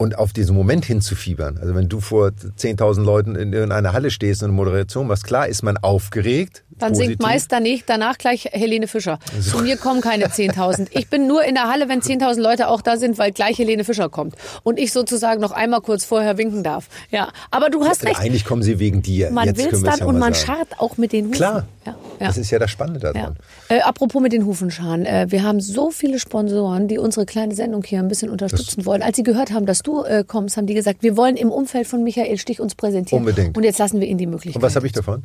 [0.00, 1.58] und auf diesen Moment hinzufiebern.
[1.58, 5.46] Also wenn du vor 10.000 Leuten in irgendeiner Halle stehst und eine Moderation machst, klar
[5.46, 6.64] ist man aufgeregt.
[6.70, 7.08] Dann positiv.
[7.08, 9.18] singt meist danach, danach gleich Helene Fischer.
[9.38, 9.58] So.
[9.58, 10.86] Zu mir kommen keine 10.000.
[10.92, 13.84] Ich bin nur in der Halle, wenn 10.000 Leute auch da sind, weil gleich Helene
[13.84, 14.36] Fischer kommt.
[14.62, 16.88] Und ich sozusagen noch einmal kurz vorher winken darf.
[17.10, 18.18] Ja, aber du hast recht.
[18.18, 19.30] Eigentlich kommen sie wegen dir.
[19.30, 20.46] Man will es dann ja und man sagen.
[20.46, 21.34] scharrt auch mit den Hufen.
[21.34, 21.66] Klar.
[21.84, 22.26] Ja, ja.
[22.26, 23.36] Das ist ja das Spannende daran.
[23.68, 25.04] Äh, apropos mit den Hufenscharen.
[25.04, 28.86] Äh, wir haben so viele Sponsoren, die unsere kleine Sendung hier ein bisschen unterstützen das
[28.86, 29.02] wollen.
[29.02, 31.86] Als sie gehört haben, dass du äh, kommst, haben die gesagt, wir wollen im Umfeld
[31.86, 33.22] von Michael Stich uns präsentieren.
[33.22, 33.56] Unbedingt.
[33.56, 34.56] Und jetzt lassen wir ihnen die Möglichkeit.
[34.56, 35.24] Und was habe ich davon?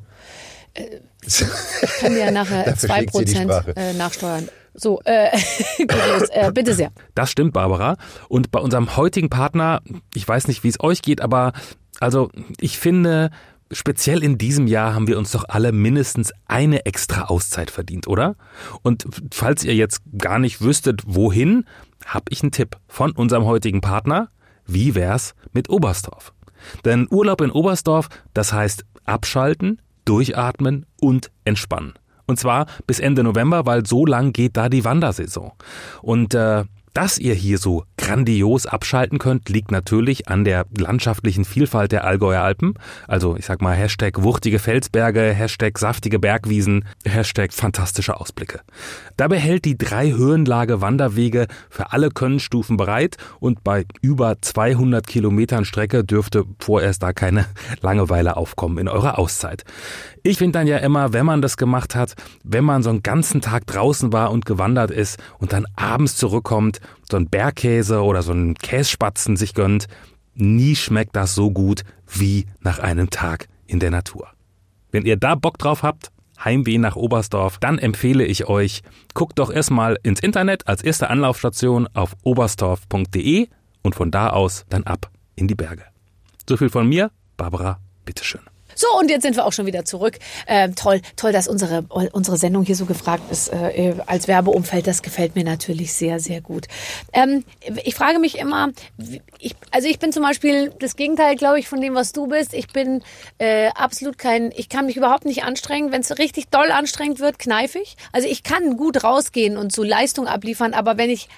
[0.74, 1.44] Äh, ich
[2.00, 4.50] kann dir ja nachher zwei Prozent äh, nachsteuern.
[4.74, 5.32] So, äh,
[5.78, 6.92] gut, äh, bitte sehr.
[7.16, 7.96] Das stimmt, Barbara.
[8.28, 9.82] Und bei unserem heutigen Partner,
[10.14, 11.54] ich weiß nicht, wie es euch geht, aber
[12.00, 13.32] also ich finde,
[13.72, 18.36] speziell in diesem Jahr haben wir uns doch alle mindestens eine extra Auszeit verdient, oder?
[18.82, 21.66] Und falls ihr jetzt gar nicht wüsstet, wohin,
[22.06, 24.30] habe ich einen Tipp von unserem heutigen Partner.
[24.66, 26.34] Wie wär's mit Oberstdorf?
[26.84, 31.94] Denn Urlaub in Oberstdorf, das heißt abschalten, durchatmen und entspannen.
[32.28, 35.52] Und zwar bis Ende November, weil so lang geht da die Wandersaison.
[36.02, 36.64] Und äh,
[36.96, 42.42] dass ihr hier so grandios abschalten könnt, liegt natürlich an der landschaftlichen Vielfalt der Allgäuer
[42.42, 42.76] Alpen.
[43.08, 48.62] Also ich sag mal Hashtag wuchtige Felsberge, Hashtag saftige Bergwiesen, Hashtag fantastische Ausblicke.
[49.18, 55.66] Dabei hält die drei Höhenlage Wanderwege für alle Könnenstufen bereit und bei über 200 Kilometern
[55.66, 57.46] Strecke dürfte vorerst da keine
[57.82, 59.66] Langeweile aufkommen in eurer Auszeit.
[60.28, 63.42] Ich finde dann ja immer, wenn man das gemacht hat, wenn man so einen ganzen
[63.42, 68.32] Tag draußen war und gewandert ist und dann abends zurückkommt, so ein Bergkäse oder so
[68.32, 69.86] einen Kässpatzen sich gönnt,
[70.34, 74.30] nie schmeckt das so gut wie nach einem Tag in der Natur.
[74.90, 76.10] Wenn ihr da Bock drauf habt,
[76.44, 78.82] Heimweh nach Oberstdorf, dann empfehle ich euch,
[79.14, 83.48] guckt doch erstmal ins Internet als erste Anlaufstation auf oberstdorf.de
[83.84, 85.84] und von da aus dann ab in die Berge.
[86.50, 88.42] So viel von mir, Barbara, bitteschön.
[88.76, 90.20] So, und jetzt sind wir auch schon wieder zurück.
[90.48, 94.86] Ähm, toll, toll, dass unsere, unsere Sendung hier so gefragt ist äh, als Werbeumfeld.
[94.86, 96.68] Das gefällt mir natürlich sehr, sehr gut.
[97.14, 97.44] Ähm,
[97.84, 98.70] ich frage mich immer,
[99.40, 102.54] ich, also ich bin zum Beispiel das Gegenteil, glaube ich, von dem, was du bist.
[102.54, 103.02] Ich bin
[103.38, 105.92] äh, absolut kein, ich kann mich überhaupt nicht anstrengen.
[105.92, 107.96] Wenn es richtig doll anstrengend wird, kneifig.
[108.12, 111.30] Also ich kann gut rausgehen und so Leistung abliefern, aber wenn ich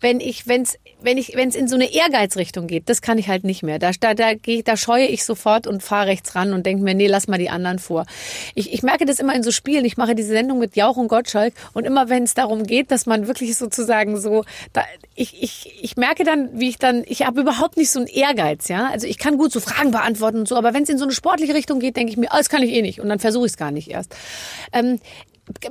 [0.00, 3.28] wenn ich, wenn's, wenn ich, wenn es in so eine Ehrgeizrichtung geht, das kann ich
[3.28, 3.78] halt nicht mehr.
[3.78, 6.94] Da, da, da, geh, da scheue ich sofort und fahre rechts ran und denke mir,
[6.94, 8.06] nee, lass mal die anderen vor.
[8.54, 9.84] Ich, ich merke das immer in so Spielen.
[9.84, 13.06] Ich mache diese Sendung mit Jauch und Gottschalk und immer wenn es darum geht, dass
[13.06, 14.82] man wirklich sozusagen so, da,
[15.14, 18.68] ich, ich, ich merke dann, wie ich dann, ich habe überhaupt nicht so einen Ehrgeiz,
[18.68, 18.88] ja.
[18.90, 21.12] Also ich kann gut so Fragen beantworten und so, aber wenn es in so eine
[21.12, 23.46] sportliche Richtung geht, denke ich mir, oh, das kann ich eh nicht und dann versuche
[23.46, 24.14] ich es gar nicht erst.
[24.72, 25.00] Ähm,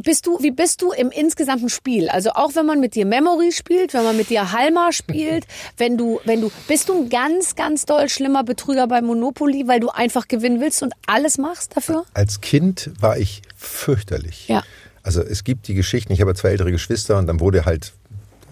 [0.03, 2.09] bist du, wie bist du im insgesamten Spiel?
[2.09, 5.45] Also auch wenn man mit dir Memory spielt, wenn man mit dir Halma spielt,
[5.77, 9.79] wenn du, wenn du, bist du ein ganz, ganz doll schlimmer Betrüger bei Monopoly, weil
[9.79, 12.05] du einfach gewinnen willst und alles machst dafür?
[12.13, 14.47] Als Kind war ich fürchterlich.
[14.47, 14.63] Ja.
[15.01, 17.93] Also es gibt die Geschichten, ich habe zwei ältere Geschwister und dann wurde halt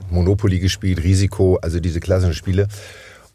[0.09, 2.67] Monopoly gespielt, Risiko, also diese klassischen Spiele.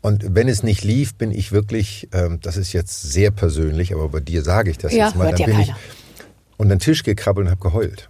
[0.02, 4.08] Und wenn es nicht lief, bin ich wirklich, ähm, das ist jetzt sehr persönlich, aber
[4.08, 5.78] bei dir sage ich das ja, jetzt mal, dann bin ich keiner.
[6.56, 8.08] Unter den Tisch gekrabbelt und habe geheult,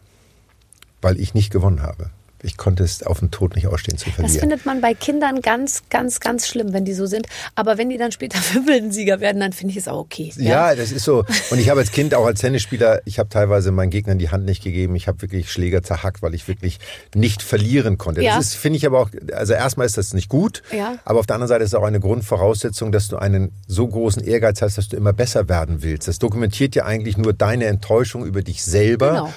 [1.03, 2.11] weil ich nicht gewonnen habe.
[2.47, 4.41] Ich konnte es auf den Tod nicht ausstehen zu Das verlieren.
[4.41, 7.27] findet man bei Kindern ganz, ganz, ganz schlimm, wenn die so sind.
[7.55, 10.33] Aber wenn die dann später Wimbledon-Sieger werden, dann finde ich es auch okay.
[10.37, 11.25] Ja, das ist so.
[11.51, 14.45] Und ich habe als Kind, auch als Tennisspieler, ich habe teilweise meinen Gegnern die Hand
[14.47, 14.95] nicht gegeben.
[14.97, 16.79] Ich habe wirklich Schläger zerhackt, weil ich wirklich
[17.15, 18.23] nicht verlieren konnte.
[18.23, 18.37] Ja.
[18.37, 20.63] Das ist, finde ich aber auch, also erstmal ist das nicht gut.
[20.73, 20.97] Ja.
[21.05, 24.23] Aber auf der anderen Seite ist es auch eine Grundvoraussetzung, dass du einen so großen
[24.23, 26.09] Ehrgeiz hast, dass du immer besser werden willst.
[26.09, 29.09] Das dokumentiert ja eigentlich nur deine Enttäuschung über dich selber.
[29.11, 29.33] Genau.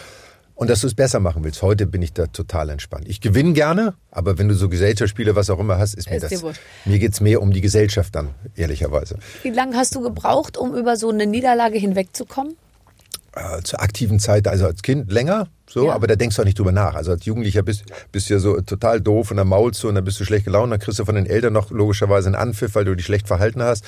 [0.59, 1.61] Und dass du es besser machen willst.
[1.61, 3.05] Heute bin ich da total entspannt.
[3.07, 6.31] Ich gewinne gerne, aber wenn du so Gesellschaftsspiele, was auch immer hast, ist mir Ist
[6.31, 6.43] das.
[6.83, 9.19] Mir geht's mehr um die Gesellschaft dann, ehrlicherweise.
[9.43, 12.55] Wie lange hast du gebraucht, um über so eine Niederlage hinwegzukommen?
[13.35, 15.93] äh, zur aktiven Zeit, also als Kind länger, so, Ja.
[15.93, 16.95] aber da denkst du auch nicht drüber nach.
[16.95, 19.95] Also als Jugendlicher bist, bist du ja so total doof und dann maulst du und
[19.95, 22.73] dann bist du schlecht gelaunt, dann kriegst du von den Eltern noch logischerweise einen Anpfiff,
[22.75, 23.85] weil du dich schlecht verhalten hast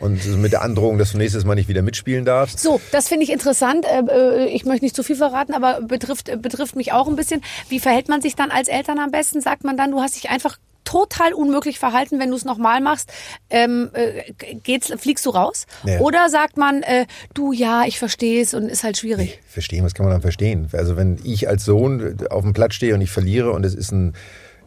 [0.00, 2.58] und mit der Androhung, dass du nächstes Mal nicht wieder mitspielen darfst.
[2.58, 3.84] So, das finde ich interessant.
[3.84, 7.16] Äh, äh, Ich möchte nicht zu viel verraten, aber betrifft, äh, betrifft mich auch ein
[7.16, 7.42] bisschen.
[7.68, 9.40] Wie verhält man sich dann als Eltern am besten?
[9.40, 13.12] Sagt man dann, du hast dich einfach total unmöglich verhalten, wenn du es nochmal machst,
[13.50, 14.32] ähm, äh,
[14.64, 15.66] geht's, fliegst du raus?
[15.84, 16.00] Ja.
[16.00, 19.38] Oder sagt man, äh, du ja, ich verstehe es und ist halt schwierig.
[19.46, 20.68] Verstehen, was kann man dann verstehen?
[20.72, 23.92] Also wenn ich als Sohn auf dem Platz stehe und ich verliere und es ist
[23.92, 24.14] ein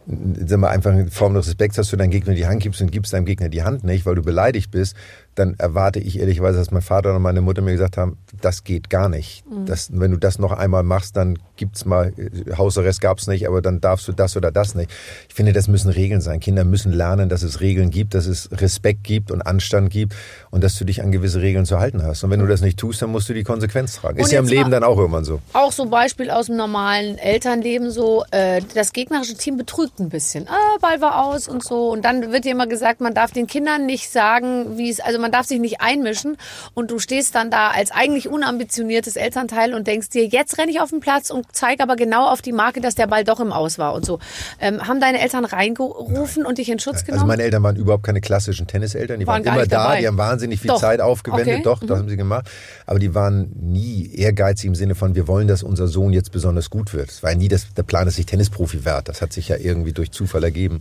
[0.06, 2.92] sagen wir einfach eine Form des Respekts, dass du deinem Gegner die Hand gibst und
[2.92, 4.96] gibst deinem Gegner die Hand nicht, weil du beleidigt bist,
[5.34, 8.90] dann erwarte ich ehrlicherweise, dass mein Vater und meine Mutter mir gesagt haben, das geht
[8.90, 9.44] gar nicht.
[9.66, 13.62] Das, wenn du das noch einmal machst, dann gibt's mal, äh, Hausarrest gab's nicht, aber
[13.62, 14.90] dann darfst du das oder das nicht.
[15.28, 16.40] Ich finde, das müssen Regeln sein.
[16.40, 20.14] Kinder müssen lernen, dass es Regeln gibt, dass es Respekt gibt und Anstand gibt
[20.50, 22.24] und dass du dich an gewisse Regeln zu halten hast.
[22.24, 24.18] Und wenn du das nicht tust, dann musst du die Konsequenz tragen.
[24.18, 25.40] Und Ist ja im Leben dann auch irgendwann so.
[25.52, 30.48] Auch so Beispiel aus dem normalen Elternleben so, äh, das gegnerische Team betrügt ein bisschen.
[30.48, 31.90] Ah, Ball war aus und so.
[31.90, 35.18] Und dann wird dir immer gesagt, man darf den Kindern nicht sagen, wie es, also
[35.18, 36.36] man darf sich nicht einmischen.
[36.74, 40.80] Und du stehst dann da als eigentlich unambitioniertes Elternteil und denkst dir, jetzt renne ich
[40.80, 43.52] auf den Platz und zeige aber genau auf die Marke, dass der Ball doch im
[43.52, 44.18] Aus war und so.
[44.60, 47.28] Ähm, haben deine Eltern reingerufen und dich in Schutz Also genommen?
[47.28, 49.20] meine Eltern waren überhaupt keine klassischen Tenniseltern.
[49.20, 50.00] Die Waren waren, immer da, dabei.
[50.00, 50.80] die haben wahnsinnig viel Doch.
[50.80, 51.48] Zeit aufgewendet.
[51.48, 51.58] Okay.
[51.58, 51.62] Mhm.
[51.62, 52.46] Doch, das haben sie gemacht.
[52.86, 56.70] Aber die waren nie ehrgeizig im Sinne von, wir wollen, dass unser Sohn jetzt besonders
[56.70, 57.10] gut wird.
[57.10, 59.04] Es war ja nie das, der Plan, dass ich Tennisprofi werde.
[59.04, 60.80] Das hat sich ja irgendwie durch Zufall ergeben.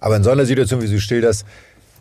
[0.00, 1.44] Aber in so einer Situation, wie du schilderst,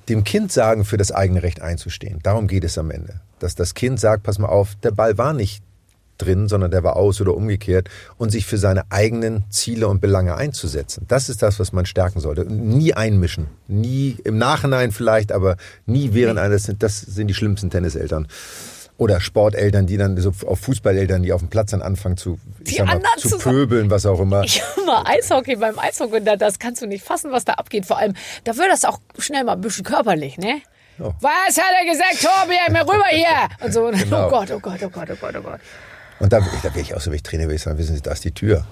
[0.09, 2.19] dem Kind sagen, für das eigene Recht einzustehen.
[2.23, 3.21] Darum geht es am Ende.
[3.39, 5.63] Dass das Kind sagt, pass mal auf, der Ball war nicht
[6.17, 10.35] drin, sondern der war aus oder umgekehrt und sich für seine eigenen Ziele und Belange
[10.35, 11.05] einzusetzen.
[11.07, 12.45] Das ist das, was man stärken sollte.
[12.45, 13.47] Nie einmischen.
[13.67, 18.27] Nie im Nachhinein vielleicht, aber nie während eines, das sind die schlimmsten Tenniseltern.
[18.97, 22.77] Oder Sporteltern, die dann so auf Fußballeltern, die auf dem Platz dann anfangen zu, ich
[22.77, 24.43] sag mal, zu pöbeln, was auch immer.
[24.43, 27.85] Ich war Eishockey beim Eishockey, da- das kannst du nicht fassen, was da abgeht.
[27.87, 30.61] Vor allem, da wird das auch schnell mal ein bisschen körperlich, ne?
[30.99, 33.49] Was hat er gesagt, Tobi, mir rüber hier?
[33.65, 34.27] Und so, Genau.
[34.27, 35.59] oh Gott, oh Gott, oh Gott, oh Gott, oh Gott.
[36.19, 38.11] Und da, da wäre ich auch so, wenn ich Trainer wäre, sagen, wissen Sie, da
[38.11, 38.63] ist die Tür.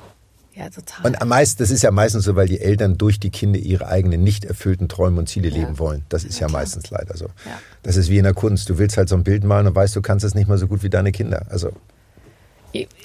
[0.62, 1.08] Ja, total.
[1.08, 3.88] Und am meisten, das ist ja meistens so, weil die Eltern durch die Kinder ihre
[3.88, 6.06] eigenen nicht erfüllten Träume und Ziele leben wollen.
[6.10, 7.26] Das ist ja, meistens leider so.
[7.26, 7.60] Ja.
[7.82, 8.70] Das ist wie in der Kunst.
[8.70, 10.68] Du willst halt so ein Bild malen und weißt, du kannst es nicht mal so
[10.68, 11.48] gut wie deine Kinder.
[11.50, 11.72] Also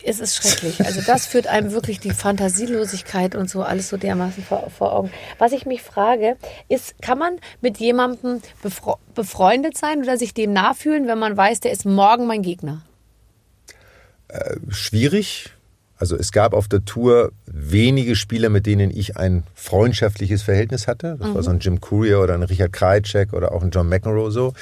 [0.04, 0.84] Es ist schrecklich.
[0.84, 5.10] Also das führt einem wirklich die Fantasielosigkeit und so alles so dermaßen vor, vor Augen.
[5.38, 6.36] Was ich mich frage,
[6.68, 11.60] ist, kann man mit jemandem befre befreundet sein oder sich dem nachfühlen, wenn man weiß,
[11.60, 12.82] der ist morgen mein Gegner?
[14.68, 15.55] schwierig.
[15.98, 21.16] Also es gab auf der Tour wenige Spieler, mit denen ich ein freundschaftliches Verhältnis hatte.
[21.18, 24.30] Das war so ein Jim Courier oder ein Richard Krajicek oder auch ein John McEnroe
[24.30, 24.52] so.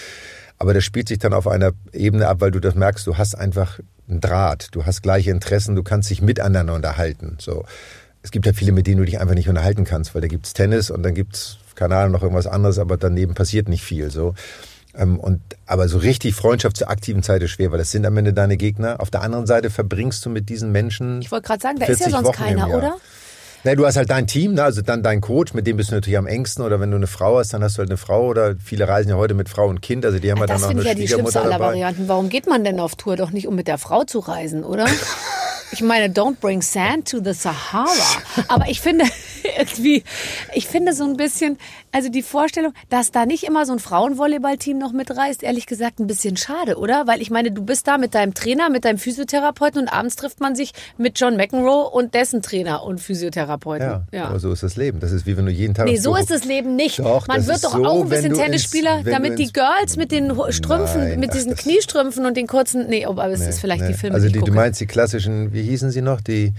[0.59, 3.35] Aber das spielt sich dann auf einer Ebene ab, weil du das merkst, du hast
[3.35, 7.37] einfach einen Draht, du hast gleiche Interessen, du kannst dich miteinander unterhalten.
[7.40, 7.64] So.
[8.23, 10.53] Es gibt ja viele, mit denen du dich einfach nicht unterhalten kannst, weil da gibt's
[10.53, 14.11] Tennis und dann gibt's keine Ahnung, noch irgendwas anderes, aber daneben passiert nicht viel.
[14.11, 14.35] So.
[14.96, 18.16] Ähm, Und, aber so richtig Freundschaft zur aktiven Zeit ist schwer, weil das sind am
[18.16, 19.00] Ende deine Gegner.
[19.00, 21.20] Auf der anderen Seite verbringst du mit diesen Menschen.
[21.20, 22.96] Ich wollte gerade sagen, da ist ja 40 sonst Wochen keiner, oder?
[23.64, 24.62] Ne, du hast halt dein Team, ne?
[24.62, 26.62] also dann dein Coach, mit dem bist du natürlich am engsten.
[26.64, 28.26] Oder wenn du eine Frau hast, dann hast du halt eine Frau.
[28.26, 30.62] Oder viele reisen ja heute mit Frau und Kind, also die haben ja dann Das
[30.62, 31.66] noch finde eine ich ja die schlimmste aller dabei.
[31.68, 32.07] Varianten.
[32.07, 33.16] Warum geht man denn auf Tour?
[33.16, 34.87] Doch nicht, um mit der Frau zu reisen, oder?
[35.72, 37.88] Ich meine, don't bring sand to the Sahara.
[38.46, 39.07] Aber ich finde
[39.59, 40.02] irgendwie,
[40.54, 41.59] ich finde so ein bisschen,
[41.92, 46.07] also die Vorstellung, dass da nicht immer so ein Frauenvolleyballteam noch mitreist, ehrlich gesagt ein
[46.07, 47.07] bisschen schade, oder?
[47.07, 50.40] Weil ich meine, du bist da mit deinem Trainer, mit deinem Physiotherapeuten und abends trifft
[50.40, 54.07] man sich mit John McEnroe und dessen Trainer und Physiotherapeuten.
[54.12, 55.00] Ja, aber so ist das Leben.
[55.00, 55.87] Das ist wie wenn du jeden Tag.
[55.87, 56.98] Nee, so ist das Leben nicht.
[56.98, 59.96] Doch, Man wird doch so, auch ein bisschen ins- Tennisspieler, du damit die ins- Girls
[59.96, 62.87] mit den Strümpfen, Nein, mit ach, diesen das- Kniestrümpfen und den kurzen.
[62.88, 63.94] Nee, aber es ist vielleicht die Nee.
[63.94, 66.20] Filme, Also die die, du meinst die klassischen, wie hießen sie noch?
[66.20, 66.52] Die,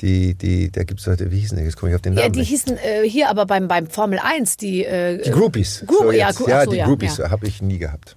[0.00, 1.64] die, die, da gibt's heute, wie hießen die?
[1.64, 2.24] Jetzt komme ich auf den Namen.
[2.26, 2.48] ja, die nicht.
[2.48, 4.84] hießen äh, hier aber beim, beim Formel 1, die.
[4.84, 5.84] Äh, die Groupies.
[5.86, 6.30] Group- So ja.
[6.32, 7.30] Gru- ja, so, die ja, Groupies ja.
[7.30, 8.16] habe ich nie gehabt.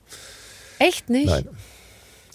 [0.80, 1.28] Echt nicht?
[1.28, 1.48] Nein.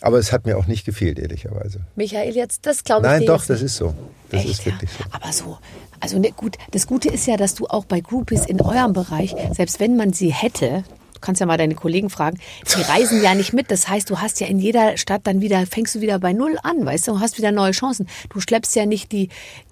[0.02, 1.80] Aber es hat mir auch nicht gefehlt, ehrlicherweise.
[1.96, 3.92] Michael, jetzt, das glaube ich Nein, doch, das ist so.
[4.30, 5.04] Das Echt, ist wirklich ja.
[5.04, 5.10] so.
[5.12, 5.58] Aber so,
[6.00, 9.34] also ne, gut, das Gute ist ja, dass du auch bei Groupies in eurem Bereich,
[9.52, 10.84] selbst wenn man sie hätte,
[11.20, 12.38] du kannst ja mal deine Kollegen fragen,
[12.76, 13.70] die reisen ja nicht mit.
[13.70, 16.56] Das heißt, du hast ja in jeder Stadt dann wieder, fängst du wieder bei Null
[16.62, 18.08] an, weißt du, und hast wieder neue Chancen.
[18.30, 19.28] Du schleppst ja nicht die,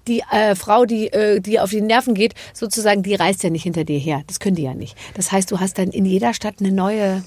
[0.07, 3.63] die äh, Frau, die, äh, die auf die Nerven geht, sozusagen, die reist ja nicht
[3.63, 4.21] hinter dir her.
[4.27, 4.95] Das können die ja nicht.
[5.15, 7.23] Das heißt, du hast dann in jeder Stadt eine neue,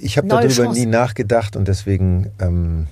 [0.00, 0.78] Ich habe darüber Chance.
[0.80, 2.86] nie nachgedacht und deswegen ähm,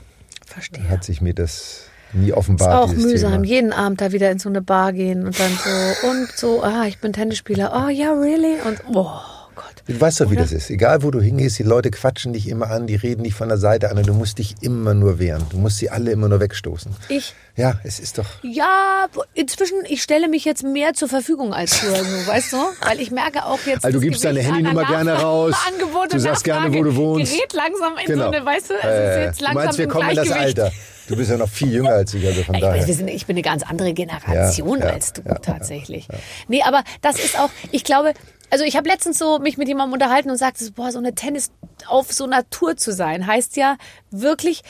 [0.91, 2.75] hat sich mir das nie ist offenbart.
[2.75, 3.45] auch dieses mühsam, Thema.
[3.45, 6.85] jeden Abend da wieder in so eine Bar gehen und dann so und so, ah,
[6.87, 8.57] ich bin Tennisspieler, oh ja, really?
[8.67, 9.19] Und oh
[9.55, 9.83] Gott.
[9.87, 10.43] Du weißt doch, wie Oder?
[10.43, 10.71] das ist.
[10.71, 13.59] Egal, wo du hingehst, die Leute quatschen dich immer an, die reden dich von der
[13.59, 15.45] Seite an und du musst dich immer nur wehren.
[15.51, 16.93] Du musst sie alle immer nur wegstoßen.
[17.09, 18.27] Ich, Ja, es ist doch.
[18.43, 22.57] ja, inzwischen, ich stelle mich jetzt mehr zur Verfügung als früher, so, weißt du?
[22.81, 23.85] Weil ich merke auch jetzt.
[23.85, 25.55] Also du gibst deine Handynummer gerne raus.
[25.69, 27.33] Angebot Du sagst gerne, Nachfrage wo du wohnst.
[27.33, 28.25] Gerät langsam in Genau.
[28.25, 30.31] so eine, weißt du, es Äh, ist jetzt du langsam meinst, wir kommen in das.
[30.31, 30.73] Alter.
[31.09, 32.87] Du bist ja noch viel jünger als ich, also von Ich, daher.
[32.87, 36.07] wir sind, ich bin eine ganz andere Generation Ja, ja, als du ja, tatsächlich.
[36.49, 38.15] Nee, aber das ist auch, ich glaube,
[38.53, 41.15] also ich habe letztens so mich mit jemandem unterhalten und sagte, so, boah, so eine
[41.15, 41.51] Tennis
[41.87, 43.79] auf so einer Tour zu sein, heißt ja
[44.11, 44.61] wirklich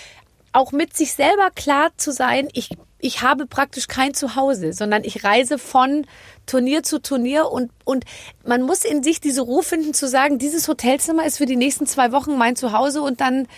[0.53, 5.25] auch mit sich selber klar zu sein, ich, ich habe praktisch kein Zuhause, sondern ich
[5.25, 6.07] reise von
[6.47, 8.05] Turnier zu Turnier und, und
[8.47, 11.89] man muss in sich diese Ruhe finden zu sagen, dieses Hotelzimmer ist für die nächsten
[11.89, 13.49] zwei Wochen mein Zuhause und dann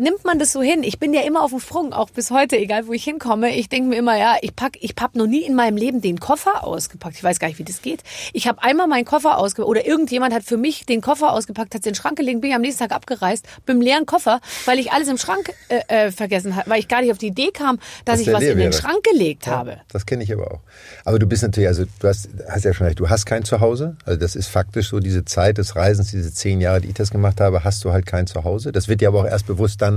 [0.00, 0.82] nimmt man das so hin.
[0.82, 3.54] Ich bin ja immer auf dem Sprung, auch bis heute, egal wo ich hinkomme.
[3.54, 6.18] Ich denke mir immer, ja, ich pack, ich habe noch nie in meinem Leben den
[6.18, 7.16] Koffer ausgepackt.
[7.16, 8.02] Ich weiß gar nicht, wie das geht.
[8.32, 11.84] Ich habe einmal meinen Koffer ausgepackt oder irgendjemand hat für mich den Koffer ausgepackt, hat
[11.84, 14.90] den Schrank gelegt, bin ich am nächsten Tag abgereist, mit einem leeren Koffer, weil ich
[14.92, 17.78] alles im Schrank äh, äh, vergessen habe, weil ich gar nicht auf die Idee kam,
[18.04, 18.72] dass Dass ich was in den wäre.
[18.72, 19.78] Schrank gelegt habe.
[19.92, 20.60] Das kenne ich aber auch.
[21.04, 23.96] Aber du bist natürlich, also du hast, hast ja schon recht, du hast kein Zuhause.
[24.06, 27.10] Also das ist faktisch so, diese Zeit des Reisens, diese zehn Jahre, die ich das
[27.10, 28.72] gemacht habe, hast du halt kein Zuhause.
[28.72, 29.89] Das wird dir aber auch erst bewusst dann,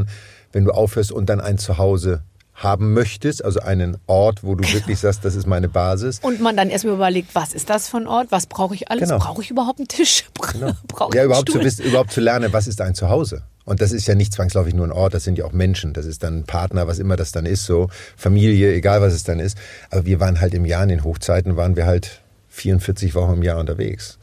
[0.52, 2.22] wenn du aufhörst und dann ein Zuhause
[2.56, 6.20] haben möchtest, also einen Ort, wo du wirklich sagst, das ist meine Basis.
[6.22, 8.28] Und man dann erstmal überlegt, was ist das für ein Ort?
[8.30, 9.10] Was brauche ich alles?
[9.10, 9.18] Genau.
[9.20, 10.26] Brauche ich überhaupt einen Tisch?
[10.36, 11.66] Brauche ich Ja, einen überhaupt zu, Stuhl?
[11.66, 13.42] wissen, überhaupt zu lernen, was ist ein Zuhause.
[13.66, 16.06] Und das ist ja nicht zwangsläufig nur ein Ort, das sind ja auch Menschen, das
[16.06, 19.40] ist dann ein Partner, was immer das dann ist, so Familie, egal was es dann
[19.40, 19.58] ist.
[19.90, 23.44] Aber wir waren halt im Jahr, in den Hochzeiten waren wir halt 44 Wochen im
[23.44, 24.20] Jahr unterwegs.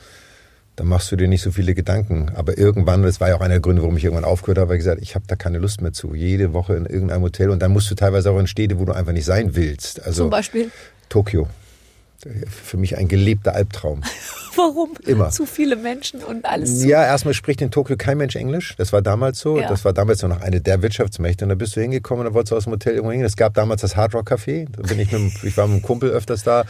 [0.80, 2.32] Dann machst du dir nicht so viele Gedanken.
[2.36, 4.76] Aber irgendwann, das war ja auch einer der Gründe, warum ich irgendwann aufgehört habe, weil
[4.76, 6.14] ich gesagt, ich habe da keine Lust mehr zu.
[6.14, 8.92] Jede Woche in irgendeinem Hotel und dann musst du teilweise auch in Städte, wo du
[8.92, 10.02] einfach nicht sein willst.
[10.02, 10.70] Also Zum Beispiel?
[11.10, 11.48] Tokio.
[12.48, 14.02] Für mich ein gelebter Albtraum.
[14.56, 14.90] Warum?
[15.06, 15.30] Immer.
[15.30, 16.84] Zu viele Menschen und alles.
[16.84, 18.74] Ja, erstmal spricht in Tokio kein Mensch Englisch.
[18.76, 19.58] Das war damals so.
[19.58, 19.68] Ja.
[19.68, 21.44] Das war damals noch eine der Wirtschaftsmächte.
[21.44, 23.26] Und da bist du hingekommen und da wolltest du aus dem Hotel irgendwo hingehen.
[23.26, 24.66] Es gab damals das Hard Rock Café.
[24.76, 26.62] Da bin ich, mit, ich war mit einem Kumpel öfters da.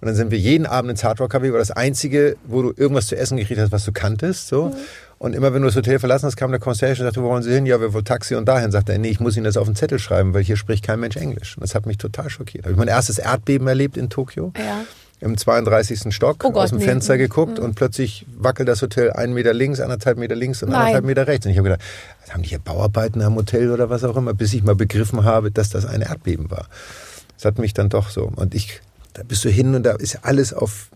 [0.00, 1.52] Und dann sind wir jeden Abend ins Hard Rock Café.
[1.52, 4.48] War das einzige, wo du irgendwas zu essen gekriegt hast, was du kanntest.
[4.48, 4.74] So.
[5.18, 7.42] Und immer wenn du das Hotel verlassen hast, kam der Concierge und sagte, wo wollen
[7.42, 7.66] Sie hin?
[7.66, 8.70] Ja, wir wollen Taxi und dahin.
[8.70, 11.00] Sagt er, nee, ich muss Ihnen das auf den Zettel schreiben, weil hier spricht kein
[11.00, 11.56] Mensch Englisch.
[11.56, 12.64] Und das hat mich total schockiert.
[12.64, 14.84] Habe ich mein erstes Erdbeben erlebt in Tokio Ja.
[15.20, 16.14] im 32.
[16.14, 16.84] Stock Oh Gott, aus dem nee.
[16.84, 20.78] Fenster geguckt und plötzlich wackelt das Hotel einen Meter links, anderthalb Meter links und Nein.
[20.78, 21.46] anderthalb Meter rechts.
[21.46, 21.84] Und ich habe gedacht,
[22.30, 25.50] haben die hier Bauarbeiten am Hotel oder was auch immer, bis ich mal begriffen habe,
[25.50, 26.68] dass das ein Erdbeben war.
[27.34, 28.30] Das hat mich dann doch so.
[28.36, 28.80] Und ich,
[29.14, 30.90] da bist du hin und da ist alles auf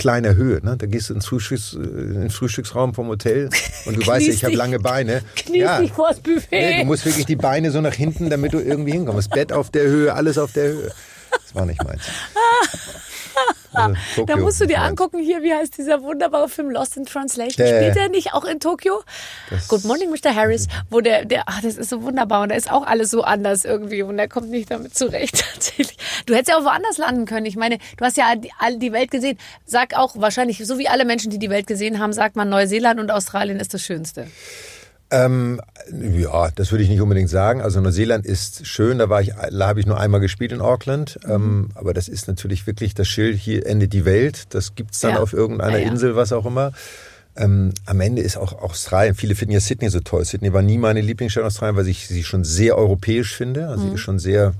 [0.00, 0.60] kleiner Höhe.
[0.64, 0.76] Ne?
[0.76, 3.50] Da gehst du ins, Frühstücks, äh, in den Frühstücksraum vom Hotel
[3.84, 5.22] und du weißt ja, ich habe lange Beine.
[5.36, 6.46] Kniest dich vors Buffet.
[6.50, 9.28] Nee, du musst wirklich die Beine so nach hinten, damit du irgendwie hinkommst.
[9.28, 10.92] Das Bett auf der Höhe, alles auf der Höhe.
[11.50, 12.02] Das war nicht meins.
[13.72, 17.64] Also, Da musst du dir angucken, hier, wie heißt dieser wunderbare Film Lost in Translation?
[17.64, 19.02] Der- Spielt er nicht auch in Tokio?
[19.68, 20.34] Good Morning, Mr.
[20.34, 23.22] Harris, wo der, der, ach, das ist so wunderbar und da ist auch alles so
[23.22, 25.96] anders irgendwie und er kommt nicht damit zurecht tatsächlich.
[26.26, 27.46] Du hättest ja auch woanders landen können.
[27.46, 29.38] Ich meine, du hast ja die, all die Welt gesehen.
[29.66, 32.98] Sag auch wahrscheinlich, so wie alle Menschen, die die Welt gesehen haben, sagt man, Neuseeland
[32.98, 34.26] und Australien ist das Schönste.
[35.12, 35.60] Ähm,
[35.92, 37.60] ja, das würde ich nicht unbedingt sagen.
[37.62, 41.18] Also Neuseeland ist schön, da war ich, da habe ich nur einmal gespielt in Auckland.
[41.24, 41.30] Mhm.
[41.32, 44.44] Ähm, aber das ist natürlich wirklich das Schild, hier endet die Welt.
[44.54, 45.20] Das gibt's dann Ja.
[45.20, 45.90] auf irgendeiner Ja, ja.
[45.90, 46.72] Insel, was auch immer.
[47.36, 50.24] Ähm, am Ende ist auch Australien, viele finden ja Sydney so toll.
[50.24, 53.68] Sydney war nie meine Lieblingsstadt in Australien, weil ich sie schon sehr europäisch finde.
[53.68, 53.88] Also Mhm.
[53.88, 54.54] sie ist schon sehr,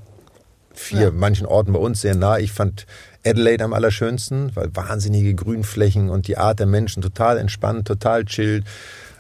[0.73, 2.39] vier manchen Orten bei uns sehr nah.
[2.39, 2.87] Ich fand
[3.25, 8.65] Adelaide am allerschönsten, weil wahnsinnige Grünflächen und die Art der Menschen total entspannt, total chillt.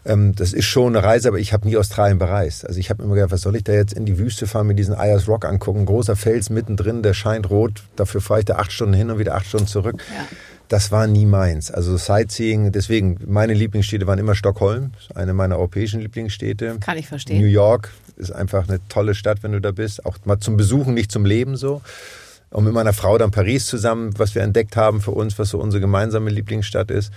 [0.04, 2.66] Ähm, das ist schon eine Reise, aber ich habe nie Australien bereist.
[2.66, 4.74] Also ich habe immer gedacht, was soll ich da jetzt in die Wüste fahren, mir
[4.74, 8.72] diesen Ayers Rock angucken, großer Fels mittendrin, der scheint rot, dafür fahre ich da acht
[8.72, 10.02] Stunden hin und wieder acht Stunden zurück.
[10.08, 10.26] Ja.
[10.68, 11.72] Das war nie meins.
[11.72, 16.76] Also Sightseeing, deswegen, meine Lieblingsstädte waren immer Stockholm, eine meiner europäischen Lieblingsstädte.
[16.80, 17.40] Kann ich verstehen.
[17.40, 20.06] New York ist einfach eine tolle Stadt, wenn du da bist.
[20.06, 21.82] Auch mal zum Besuchen, nicht zum Leben so.
[22.50, 25.58] Und mit meiner Frau dann Paris zusammen, was wir entdeckt haben für uns, was so
[25.58, 27.12] unsere gemeinsame Lieblingsstadt ist.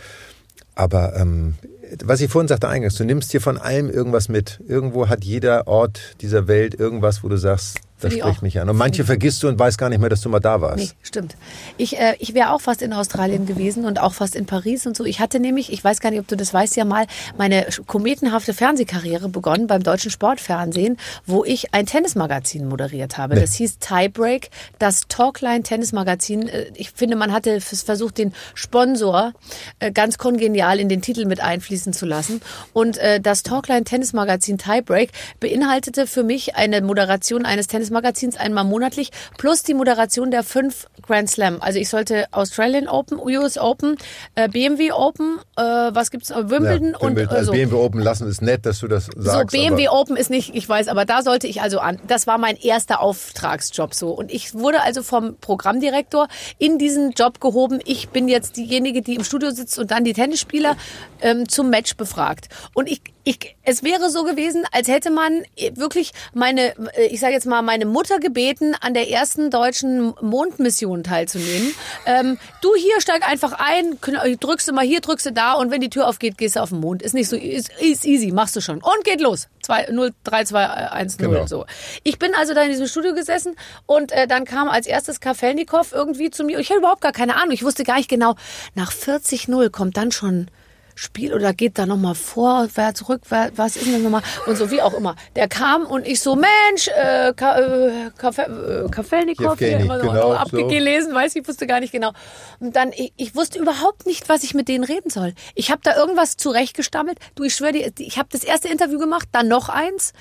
[0.74, 1.54] Aber ähm,
[2.04, 4.62] was ich vorhin sagte eingangs, du nimmst dir von allem irgendwas mit.
[4.68, 8.70] Irgendwo hat jeder Ort dieser Welt irgendwas, wo du sagst, das spricht mich an.
[8.70, 10.78] Und manche vergisst du und weißt gar nicht mehr, dass du mal da warst.
[10.78, 11.36] Nee, stimmt.
[11.78, 14.98] Ich, äh, ich wäre auch fast in Australien gewesen und auch fast in Paris und
[14.98, 15.06] so.
[15.06, 17.06] Ich hatte nämlich, ich weiß gar nicht, ob du das weißt, ja mal
[17.38, 23.36] meine kometenhafte Fernsehkarriere begonnen beim deutschen Sportfernsehen, wo ich ein Tennismagazin moderiert habe.
[23.36, 26.48] Das hieß Tiebreak, das Talkline Tennismagazin.
[26.48, 29.34] Äh, Ich finde, man hatte versucht, den Sponsor
[29.80, 32.42] äh, ganz kongenial in den Titel mit einfließen zu lassen.
[32.74, 37.93] Und äh, das Talkline Tennismagazin Tiebreak beinhaltete für mich eine Moderation eines Tennismagazins
[38.38, 41.58] einmal monatlich plus die Moderation der fünf Grand Slam.
[41.60, 43.98] Also ich sollte Australian Open, US Open,
[44.36, 46.50] äh, BMW Open, äh, was gibt's noch?
[46.50, 47.36] Wimbledon und Wimbledon.
[47.36, 47.52] äh, also so.
[47.52, 49.52] BMW Open lassen ist nett, dass du das sagst.
[49.52, 52.00] So, BMW Open ist nicht, ich weiß, aber da sollte ich also an.
[52.08, 54.12] Das war mein erster Auftragsjob so.
[54.12, 56.28] Und ich wurde also vom Programmdirektor
[56.58, 57.80] in diesen Job gehoben.
[57.86, 60.76] Ich bin jetzt diejenige, die im Studio sitzt und dann die Tennisspieler
[61.22, 62.50] ähm, zum Match befragt.
[62.74, 65.44] Und ich, ich, es wäre so gewesen, als hätte man
[65.76, 71.04] wirklich meine, äh, ich sage jetzt mal, meine Mutter gebeten, an der ersten deutschen Mondmission
[71.04, 71.74] teilzunehmen.
[72.06, 75.72] Ähm, du hier steig einfach ein, kn- drückst du mal hier, drückst du da und
[75.72, 77.02] wenn die Tür aufgeht, gehst du auf den Mond.
[77.02, 78.78] Ist nicht so, ist, ist easy, machst du schon.
[78.84, 79.48] Und geht los.
[79.62, 81.30] 2, 0, 3, 2, 1, 0.
[81.30, 81.48] Genau.
[81.48, 81.66] So.
[82.04, 83.56] Ich bin also da in diesem Studio gesessen
[83.86, 86.60] und äh, dann kam als erstes Kafelnikow irgendwie zu mir.
[86.60, 87.52] Ich hatte überhaupt gar keine Ahnung.
[87.54, 88.36] Ich wusste gar nicht genau,
[88.76, 90.48] nach 40 0 kommt dann schon
[90.96, 94.22] Spiel oder geht da nochmal vorwärts, rückwärts, was ist denn nochmal?
[94.46, 95.16] Und so wie auch immer.
[95.36, 100.08] Der kam und ich so, Mensch, äh, Ka, äh, Kafe, äh, Kafelnikow, hier immer so
[100.08, 102.12] genau, abgelesen, weiß ich, wusste gar nicht genau.
[102.60, 105.34] Und dann, ich, ich wusste überhaupt nicht, was ich mit denen reden soll.
[105.56, 107.18] Ich habe da irgendwas zurechtgestammelt.
[107.36, 110.14] Du, ich schwöre dir, ich habe das erste Interview gemacht, dann noch eins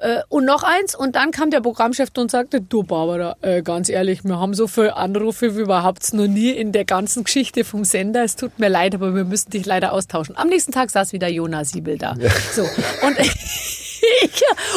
[0.00, 3.88] äh, und noch eins und dann kam der Programmchef und sagte, du Barbara, äh, ganz
[3.88, 7.84] ehrlich, wir haben so viele Anrufe wie überhaupt noch nie in der ganzen Geschichte vom
[7.84, 8.24] Sender.
[8.24, 10.36] Es tut mir leid, aber wir müssen dich leider austauschen.
[10.36, 12.16] Am nächsten Tag saß wieder Jonas Siebel da.
[12.52, 12.62] So
[13.06, 13.16] und.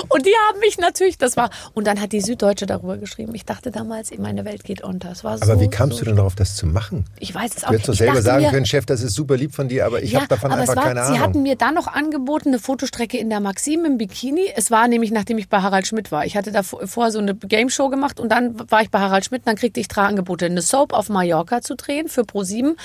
[0.09, 3.33] Und die haben mich natürlich, das war, und dann hat die Süddeutsche darüber geschrieben.
[3.35, 5.11] Ich dachte damals, meine Welt geht unter.
[5.11, 7.05] Es war so, Aber wie kamst so du denn darauf, das zu machen?
[7.19, 9.37] Ich weiß es auch Du hättest doch selber sagen mir- können, Chef, das ist super
[9.37, 11.43] lieb von dir, aber ich habe davon einfach war, keine Sie hatten Ahnung.
[11.43, 14.47] mir dann noch angeboten, eine Fotostrecke in der Maxim im Bikini.
[14.55, 16.25] Es war nämlich, nachdem ich bei Harald Schmidt war.
[16.25, 18.99] Ich hatte da vor- vorher so eine Game Show gemacht und dann war ich bei
[18.99, 20.45] Harald Schmidt und dann kriegte ich drei Angebote.
[20.45, 22.75] Eine Soap auf Mallorca zu drehen für Pro7,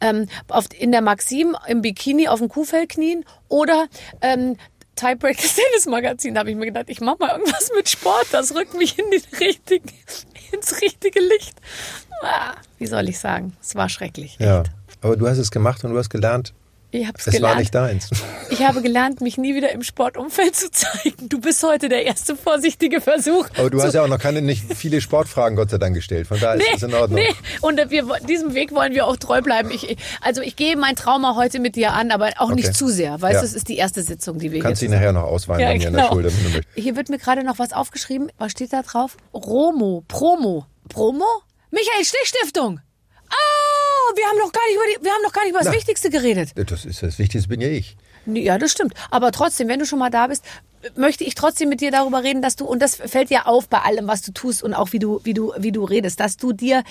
[0.00, 3.86] ähm, auf, in der Maxim im Bikini auf dem Kuhfell knien oder
[4.20, 4.56] ähm,
[4.98, 6.34] Tiebreak das Tennismagazin.
[6.34, 8.26] Da habe ich mir gedacht, ich mache mal irgendwas mit Sport.
[8.32, 9.06] Das rückt mich in
[9.38, 9.90] richtigen,
[10.52, 11.56] ins richtige Licht.
[12.22, 13.56] Ah, wie soll ich sagen?
[13.60, 14.36] Es war schrecklich.
[14.40, 14.70] Ja, echt.
[15.00, 16.52] aber du hast es gemacht und du hast gelernt,
[16.90, 17.42] Ich habe es gelernt.
[17.42, 18.10] war nicht deins.
[18.50, 21.28] Ich habe gelernt, mich nie wieder im Sportumfeld zu zeigen.
[21.28, 23.46] Du bist heute der erste vorsichtige Versuch.
[23.58, 26.26] Aber du hast ja auch noch keine, nicht viele Sportfragen, Gott sei Dank, gestellt.
[26.26, 27.20] Von daher ist es in Ordnung.
[27.20, 29.70] Nee, und wir, diesem Weg wollen wir auch treu bleiben.
[29.70, 32.54] Ich, also ich gehe mein Trauma heute mit dir an, aber auch Okay.
[32.54, 33.20] nicht zu sehr.
[33.20, 33.40] Weißt Ja.
[33.40, 35.68] du, es ist die erste Sitzung, die wir Kannst hier dich nachher noch ausweinen ja,
[35.68, 36.08] mir an der genau.
[36.14, 36.30] Schulter.
[36.74, 38.32] Hier wird mir gerade noch was aufgeschrieben.
[38.38, 39.18] Was steht da drauf?
[39.34, 40.64] Romo, Promo.
[40.88, 41.26] Promo?
[41.70, 42.80] Michael Stich Stiftung.
[44.16, 45.74] Wir haben noch gar nicht über, die, wir haben noch gar nicht über das Na.
[45.74, 46.50] Wichtigste geredet.
[46.54, 47.96] Das ist das Wichtigste, bin ja ich.
[48.26, 48.94] Ja, das stimmt.
[49.10, 50.44] Aber trotzdem, wenn du schon mal da bist,
[50.96, 53.80] möchte ich trotzdem mit dir darüber reden, dass du, und das fällt dir auf bei
[53.80, 56.52] allem, was du tust und auch wie du, wie du, wie du redest, dass du
[56.52, 56.84] dir,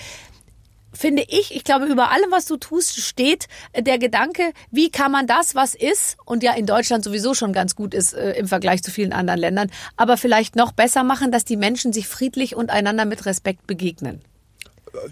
[0.92, 3.46] finde ich, ich glaube, über allem, was du tust, steht
[3.76, 7.76] der Gedanke, wie kann man das, was ist, und ja in Deutschland sowieso schon ganz
[7.76, 11.44] gut ist äh, im Vergleich zu vielen anderen Ländern, aber vielleicht noch besser machen, dass
[11.44, 14.22] die Menschen sich friedlich und einander mit Respekt begegnen.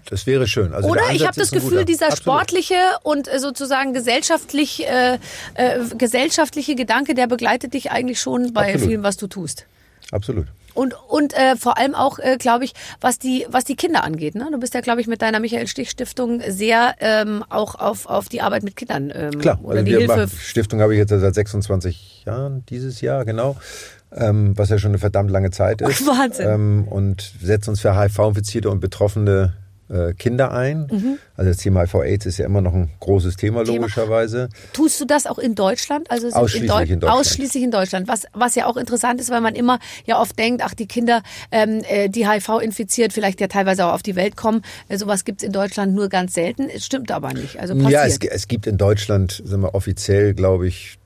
[0.09, 0.73] Das wäre schön.
[0.73, 2.23] Also Oder der ich habe das Gefühl, dieser Absolut.
[2.23, 5.15] sportliche und äh, sozusagen gesellschaftlich, äh,
[5.55, 8.81] äh, gesellschaftliche Gedanke, der begleitet dich eigentlich schon bei Absolut.
[8.87, 9.65] vielem, was du tust.
[10.11, 10.47] Absolut.
[10.77, 14.35] Und, und äh, vor allem auch, äh, glaube ich, was die, was die Kinder angeht.
[14.35, 14.47] Ne?
[14.51, 18.29] Du bist ja, glaube ich, mit deiner Michael Stich Stiftung sehr ähm, auch auf, auf
[18.29, 20.29] die Arbeit mit Kindern ähm, Klar, oder also die Hilfe.
[20.37, 23.57] Stiftung habe ich jetzt seit 26 Jahren, dieses Jahr, genau.
[24.15, 26.05] Ähm, was ja schon eine verdammt lange Zeit ist.
[26.05, 26.47] Wahnsinn.
[26.47, 29.53] Ähm, und setzen uns für HIV-infizierte und betroffene
[30.17, 30.87] Kinder ein.
[30.91, 31.17] Mhm.
[31.35, 33.77] Also das Thema HIV-AIDS ist ja immer noch ein großes Thema, Thema.
[33.77, 34.49] logischerweise.
[34.73, 36.11] Tust du das auch in Deutschland?
[36.11, 37.19] Also Ausschließlich Deu- in Deutschland.
[37.21, 38.07] Ausschließlich in Deutschland.
[38.07, 41.21] Was, was ja auch interessant ist, weil man immer ja oft denkt, ach, die Kinder,
[41.51, 44.61] ähm, äh, die HIV infiziert, vielleicht ja teilweise auch auf die Welt kommen.
[44.89, 46.69] Äh, sowas gibt's in Deutschland nur ganz selten.
[46.69, 47.59] Es stimmt aber nicht.
[47.59, 47.91] Also passiert.
[47.91, 50.97] Ja, es, es gibt in Deutschland, sind wir offiziell, glaube ich,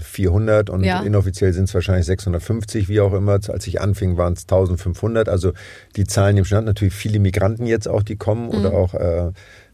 [0.00, 1.00] 400 und Ja.
[1.02, 3.32] inoffiziell sind es wahrscheinlich 650, wie auch immer.
[3.32, 5.28] Als ich anfing, waren es 1500.
[5.28, 5.52] Also
[5.96, 6.64] die Zahlen nehmen schon an.
[6.64, 8.76] Natürlich viele Migranten jetzt auch, die kommen oder Mhm.
[8.76, 9.30] auch äh,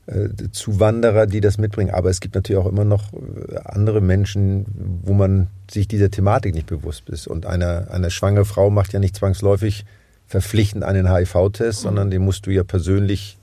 [0.07, 1.91] äh, Zuwanderer, die das mitbringen.
[1.95, 4.67] Aber es gibt natürlich auch immer noch äh, andere Menschen,
[5.05, 7.29] wo man sich dieser Thematik nicht bewusst ist.
[7.29, 9.85] Und eine, eine schwangere Frau macht ja nicht zwangsläufig
[10.27, 13.39] verpflichtend einen HIV-Test, sondern den musst du ja persönlich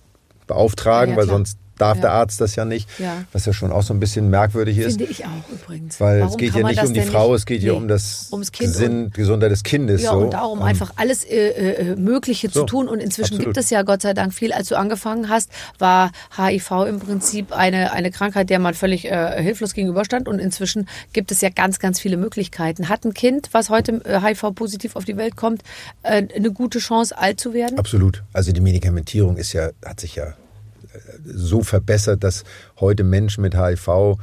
[0.48, 1.18] beauftragen, Mhm.
[1.20, 2.02] Ja, weil sonst darf Ja.
[2.02, 2.88] der Arzt das ja nicht.
[3.00, 3.24] Ja.
[3.32, 4.98] Was ja schon auch so ein bisschen merkwürdig ist.
[4.98, 6.00] Finde ich auch übrigens.
[6.00, 8.30] Weil Warum es geht ja nicht um die Frau, es geht ja Nee, um das
[8.58, 10.02] Gesinn, Gesundheit des Kindes.
[10.04, 10.20] Ja, so.
[10.20, 12.88] und darum Ähm, einfach alles äh, äh, Mögliche zu So, tun.
[12.88, 13.56] Und inzwischen absolut.
[13.56, 14.54] gibt es ja Gott sei Dank viel.
[14.54, 19.42] Als du angefangen hast, war HIV im Prinzip eine, eine Krankheit, der man völlig äh,
[19.42, 20.28] hilflos gegenüberstand.
[20.28, 22.90] Und inzwischen gibt es ja ganz, ganz viele Möglichkeiten.
[22.90, 25.62] Hat ein Kind, was heute äh, HIV-positiv auf die Welt kommt,
[26.04, 27.80] äh, eine gute Chance, alt zu werden?
[27.80, 28.24] Absolut.
[28.34, 30.34] Also die Medikamentierung ist ja, hat sich ja äh,
[31.24, 32.44] so verbessert, dass
[32.80, 34.18] heute Menschen mit HIV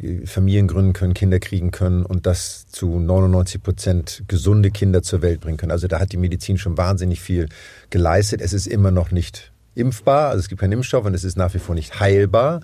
[0.00, 5.22] äh, Familien gründen können, Kinder kriegen können und das zu 99 Prozent gesunde Kinder zur
[5.22, 5.72] Welt bringen können.
[5.72, 7.48] Also da hat die Medizin schon wahnsinnig viel
[7.90, 8.40] geleistet.
[8.40, 11.54] Es ist immer noch nicht impfbar, also es gibt keinen Impfstoff und es ist nach
[11.54, 12.60] wie vor nicht heilbar.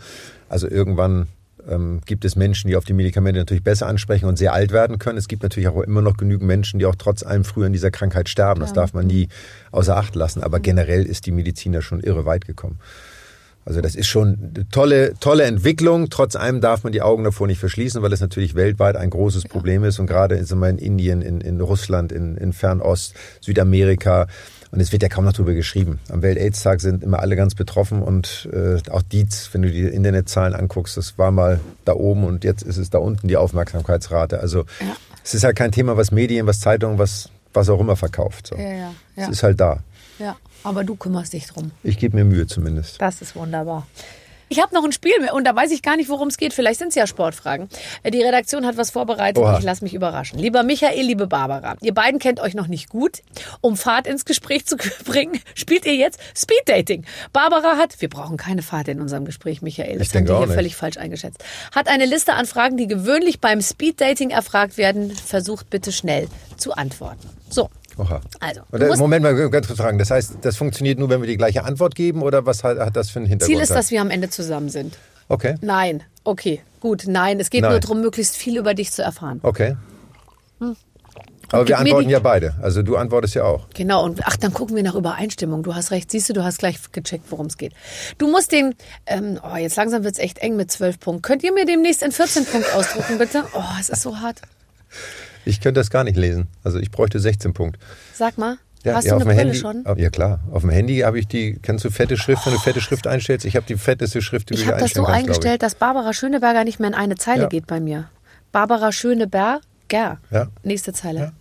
[0.48, 1.28] Also irgendwann
[1.68, 4.98] ähm, gibt es Menschen, die auf die Medikamente natürlich besser ansprechen und sehr alt werden
[4.98, 5.18] können.
[5.18, 7.90] Es gibt natürlich auch immer noch genügend Menschen, die auch trotz allem früher an dieser
[7.90, 8.60] Krankheit sterben.
[8.60, 9.28] Das darf man nie
[9.70, 10.42] außer Acht lassen.
[10.42, 12.78] Aber generell ist die Medizin ja schon irre weit gekommen.
[13.68, 16.08] Also das ist schon eine tolle, tolle Entwicklung.
[16.08, 19.44] Trotz allem darf man die Augen davor nicht verschließen, weil es natürlich weltweit ein großes
[19.44, 19.98] Problem ist.
[19.98, 24.26] Und gerade in Indien, in, in Russland, in, in Fernost, Südamerika.
[24.70, 25.98] Und es wird ja kaum noch darüber geschrieben.
[26.08, 30.54] Am Welt-Aids-Tag sind immer alle ganz betroffen und äh, auch Dietz, wenn du die Internetzahlen
[30.54, 34.40] anguckst, das war mal da oben und jetzt ist es da unten die Aufmerksamkeitsrate.
[34.40, 34.96] Also Ja.
[35.22, 38.46] es ist halt kein Thema, was Medien, was Zeitungen, was, was auch immer verkauft.
[38.46, 38.56] So.
[38.56, 38.76] Ja, ja,
[39.16, 39.24] ja.
[39.24, 39.80] Es ist halt da.
[40.18, 41.70] Ja, aber du kümmerst dich drum.
[41.82, 43.00] Ich gebe mir Mühe zumindest.
[43.00, 43.86] Das ist wunderbar.
[44.50, 46.54] Ich habe noch ein Spiel und da weiß ich gar nicht, worum es geht.
[46.54, 47.68] Vielleicht sind es ja Sportfragen.
[48.02, 49.42] Äh, Die Redaktion hat was vorbereitet.
[49.42, 49.58] Oha.
[49.58, 50.38] Ich lasse mich überraschen.
[50.38, 53.18] Lieber Michael, liebe Barbara, ihr beiden kennt euch noch nicht gut.
[53.60, 57.04] Um Fahrt ins Gespräch zu bringen, spielt ihr jetzt Speed Dating.
[57.34, 59.98] Barbara hat, wir brauchen keine Fahrt in unserem Gespräch, Michael.
[59.98, 61.44] Das Ich haben denke wir auch hier völlig falsch eingeschätzt.
[61.74, 65.10] Hat eine Liste an Fragen, die gewöhnlich beim Speed Dating erfragt werden.
[65.10, 67.28] Versucht bitte schnell zu antworten.
[67.50, 67.68] So.
[67.98, 68.20] Oha.
[68.40, 69.98] Also, musst- Moment mal, ganz kurz fragen.
[69.98, 72.96] Das heißt, das funktioniert nur, wenn wir die gleiche Antwort geben oder was hat, hat
[72.96, 73.56] das für einen Hintergrund?
[73.56, 74.96] Ziel ist, dass wir am Ende zusammen sind.
[75.28, 76.02] Okay, Nein.
[76.24, 77.04] Okay, gut.
[77.06, 77.72] Nein, es geht Nein.
[77.72, 79.40] nur darum, möglichst viel über dich zu erfahren.
[79.42, 79.76] okay.
[81.50, 82.54] Aber wir antworten ja beide.
[82.60, 83.68] Also du antwortest ja auch.
[83.74, 85.62] Genau, und ach, dann gucken wir nach Übereinstimmung.
[85.62, 86.10] Du hast recht.
[86.10, 87.72] Siehst du, du hast gleich gecheckt, worum es geht.
[88.18, 88.74] Du musst den,
[89.06, 91.22] ähm, oh, jetzt langsam wird's echt eng mit 12 Punkten.
[91.22, 93.44] Könnt ihr mir demnächst in 14 Punkt ausdrucken, bitte?
[93.54, 94.42] Oh, es ist so hart.
[95.48, 96.48] Ich könnte das gar nicht lesen.
[96.62, 97.80] Also ich bräuchte 16 Punkte.
[98.14, 99.84] Sag mal, Ja, hast ja, du eine Brille Handy, schon?
[99.86, 102.58] Oh, Ja klar, auf dem Handy habe ich die, kennst du fette Schrift, wenn du
[102.60, 103.44] fette Schrift einstellst?
[103.46, 105.62] Ich habe die fetteste Schrift, die du Ich dir habe das so einstellen kannst, eingestellt,
[105.62, 107.48] dass Barbara Schöneberger nicht mehr in eine Zeile Ja.
[107.48, 108.08] geht bei mir.
[108.52, 109.60] Barbara Schöneberger.
[109.90, 110.48] Ja.
[110.62, 111.18] Nächste Zeile.
[111.18, 111.32] Ja.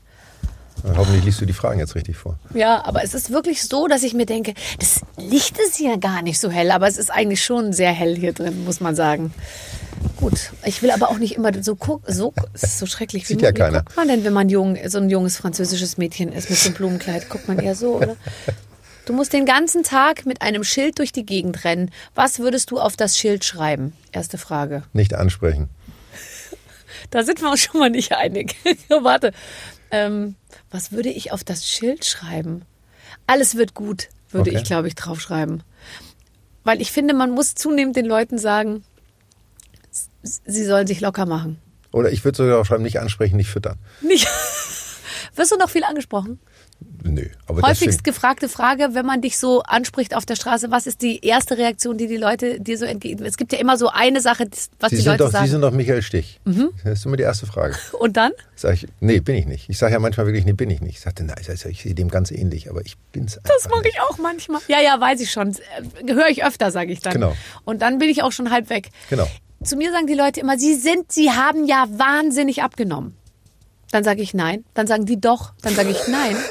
[0.91, 0.97] ich.
[0.97, 2.37] Hoffentlich liest du die Fragen jetzt richtig vor.
[2.53, 6.21] Ja, aber es ist wirklich so, dass ich mir denke, das Licht ist hier gar
[6.21, 9.33] nicht so hell, aber es ist eigentlich schon sehr hell hier drin, muss man sagen.
[10.17, 12.13] Gut, ich will aber auch nicht immer so gucken.
[12.13, 13.27] So, es ist so schrecklich.
[13.27, 13.79] Sieht wie, ja wie keiner.
[13.83, 16.75] guckt man denn, wenn man jung, so ein junges französisches Mädchen ist mit so einem
[16.75, 17.29] Blumenkleid?
[17.29, 18.15] Guckt man eher so, oder?
[19.05, 21.91] Du musst den ganzen Tag mit einem Schild durch die Gegend rennen.
[22.13, 23.93] Was würdest du auf das Schild schreiben?
[24.11, 24.83] Erste Frage.
[24.91, 25.69] Nicht ansprechen.
[27.11, 28.55] Da sind wir uns schon mal nicht einig.
[28.89, 29.31] Warte.
[29.91, 30.35] Ähm,
[30.71, 32.63] was würde ich auf das Schild schreiben?
[33.27, 34.59] Alles wird gut, würde Okay.
[34.59, 35.63] ich, glaube ich, draufschreiben.
[36.65, 38.83] Weil ich finde, man muss zunehmend den Leuten sagen,
[40.45, 41.59] sie sollen sich locker machen.
[41.91, 43.77] Oder ich würde sogar auch schreiben, nicht ansprechen, nicht füttern.
[44.01, 44.27] Nicht.
[45.35, 46.39] Wirst du noch viel angesprochen?
[47.03, 47.25] Nö.
[47.47, 51.25] Aber Häufigst gefragte Frage, wenn man dich so anspricht auf der Straße, was ist die
[51.25, 53.23] erste Reaktion, die die Leute dir so entgegen?
[53.23, 54.45] Es gibt ja immer so eine Sache,
[54.79, 55.45] was Sie die Leute doch, Sie sagen.
[55.45, 55.51] Mhm.
[55.51, 56.39] sind doch Michael Stich.
[56.83, 57.75] Das ist immer die erste Frage.
[57.99, 58.31] Und dann?
[58.55, 59.69] Sag ich, nee, bin ich nicht.
[59.69, 60.95] Ich sage ja manchmal wirklich, nee, bin ich nicht.
[60.95, 64.01] Ich sagte, nein, ich, sehe dem ganz ähnlich, aber ich bin's Das einfach mache ich
[64.01, 64.61] auch manchmal.
[64.67, 65.55] Ja, ja, weiß ich schon.
[65.55, 67.13] Äh, Höre ich öfter, sage ich dann.
[67.13, 67.35] Genau.
[67.63, 68.89] Und dann bin ich auch schon halb weg.
[69.09, 69.27] Genau.
[69.63, 73.15] Zu mir sagen die Leute immer, sie sind, sie haben ja wahnsinnig abgenommen.
[73.91, 74.65] Dann sage ich nein.
[74.73, 75.53] Dann sagen die doch.
[75.61, 76.35] Dann sage ich nein.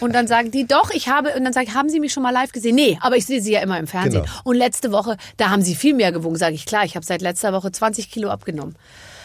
[0.00, 2.22] Und dann sagen die doch, ich habe, und dann sage ich, haben Sie mich schon
[2.22, 2.74] mal live gesehen?
[2.74, 4.24] Nee, aber ich sehe Sie ja immer im Fernsehen.
[4.24, 4.34] Genau.
[4.42, 7.22] Und letzte Woche, da haben Sie viel mehr gewogen, sage ich, klar, ich habe seit
[7.22, 8.74] letzter Woche 20 Kilo abgenommen.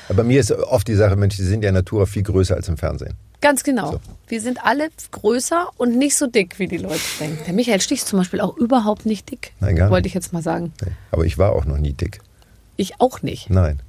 [0.08, 2.56] Aber bei mir ist oft die Sache, Mensch, die sind ja in Natur viel größer
[2.56, 3.16] als im Fernsehen.
[3.42, 3.94] Ganz genau.
[3.94, 4.00] So.
[4.28, 7.40] Wir sind alle größer und nicht so dick, wie die Leute denken.
[7.46, 9.54] Der Michael Stich ist zum Beispiel auch überhaupt nicht dick.
[9.60, 9.92] Nein, gar nicht.
[9.92, 10.74] Wollte ich jetzt mal sagen.
[10.82, 10.92] Nee.
[11.12, 12.22] Aber ich war auch noch nie dick.
[12.80, 13.50] Ich auch nicht.
[13.50, 13.82] Nein.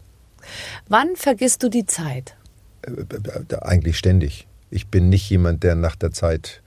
[0.89, 2.35] Wann vergisst du die Zeit?
[2.83, 4.49] Äh, äh, Eigentlich ständig.
[4.69, 6.61] Ich bin nicht jemand, der nach der Zeit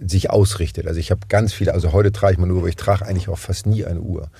[0.00, 0.86] sich ausrichtet.
[0.86, 3.28] Also ich habe ganz viele, also heute trage ich meine Uhr, aber ich trage eigentlich
[3.28, 4.30] auch fast nie eine Uhr.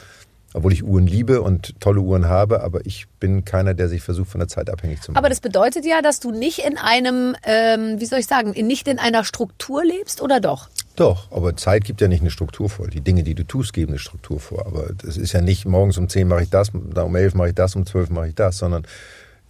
[0.55, 4.31] Obwohl ich Uhren liebe und tolle Uhren habe, aber ich bin keiner, der sich versucht,
[4.31, 5.19] von der Zeit abhängig zu machen.
[5.19, 8.87] Aber das bedeutet ja, dass du nicht in einem, ähm, wie soll ich sagen, nicht
[8.87, 10.69] in einer Struktur lebst, oder doch?
[10.97, 12.87] Doch, aber Zeit gibt ja nicht eine Struktur vor.
[12.87, 14.65] Die Dinge, die du tust, geben eine Struktur vor.
[14.65, 17.55] Aber das ist ja nicht, morgens um 10 mache ich das, um 11 mache ich
[17.55, 18.87] das, um 12 mache ich das, sondern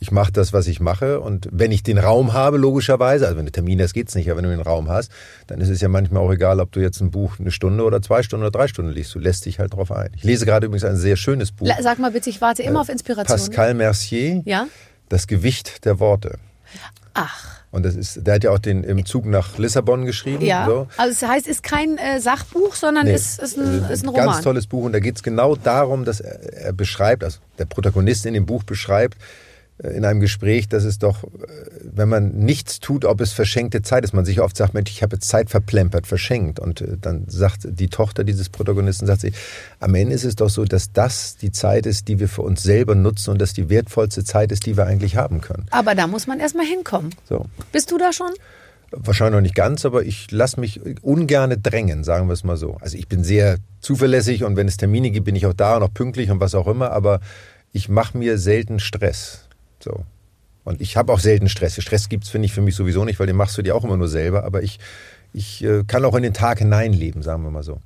[0.00, 1.20] ich mache das, was ich mache.
[1.20, 4.38] Und wenn ich den Raum habe, logischerweise, also wenn du Termin hast, geht's nicht, aber
[4.38, 5.10] wenn du den Raum hast,
[5.46, 8.02] dann ist es ja manchmal auch egal, ob du jetzt ein Buch eine Stunde oder
[8.02, 9.14] zwei Stunden oder drei Stunden liest.
[9.14, 10.10] Du lässt dich halt drauf ein.
[10.16, 11.68] Ich lese gerade übrigens ein sehr schönes Buch.
[11.80, 13.38] Sag mal bitte, ich warte immer auf Inspiration.
[13.38, 14.66] Pascal Mercier, Ja?
[15.08, 16.38] Das Gewicht der Worte.
[17.14, 20.44] Ach, Und das ist, der hat ja auch den im Zug nach Lissabon geschrieben.
[20.44, 20.66] ja.
[20.66, 20.88] So.
[20.96, 24.12] Also es heißt, ist kein äh, Sachbuch, sondern Nee, ist, ist, ein, äh, ist ein
[24.12, 24.42] Ganz Roman.
[24.42, 28.26] tolles Buch und da geht es genau darum, dass er, er beschreibt, also der Protagonist
[28.26, 29.18] in dem Buch beschreibt, äh,
[29.78, 31.28] in einem Gespräch, dass es doch, äh,
[31.82, 34.12] wenn man nichts tut, ob es verschenkte Zeit ist.
[34.12, 36.60] Man sich oft sagt, Mensch, ich habe jetzt Zeit verplempert, verschenkt.
[36.60, 39.32] Und äh, dann sagt die Tochter dieses Protagonisten, sagt sie,
[39.80, 42.62] am Ende ist es doch so, dass das die Zeit ist, die wir für uns
[42.62, 45.66] selber nutzen und dass die wertvollste Zeit ist, die wir eigentlich haben können.
[45.70, 47.10] Aber da muss man erstmal hinkommen.
[47.28, 47.46] So.
[47.72, 48.30] Bist du da schon?
[48.92, 52.76] Wahrscheinlich noch nicht ganz, aber ich lasse mich ungerne drängen, sagen wir es mal so.
[52.80, 55.82] Also ich bin sehr zuverlässig und wenn es Termine gibt, bin ich auch da und
[55.82, 57.18] auch pünktlich und was auch immer, aber
[57.72, 59.43] ich mache mir selten Stress.
[59.84, 60.04] So.
[60.64, 61.80] Und ich habe auch selten Stress.
[61.80, 63.98] Stress gibt's finde ich, für mich sowieso nicht, weil den machst du dir auch immer
[63.98, 64.78] nur selber, aber ich,
[65.34, 67.80] ich äh, kann auch in den Tag hineinleben, sagen wir mal so.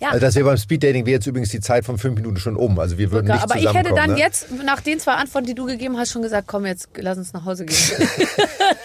[0.00, 0.08] Ja.
[0.08, 2.78] Also das wäre beim Speeddating wäre jetzt übrigens die Zeit von fünf Minuten schon um.
[2.78, 4.18] Also wir würden nicht aber ich hätte dann ne?
[4.18, 7.32] jetzt, nach den zwei Antworten, die du gegeben hast, schon gesagt, komm jetzt, lass uns
[7.32, 7.76] nach Hause gehen.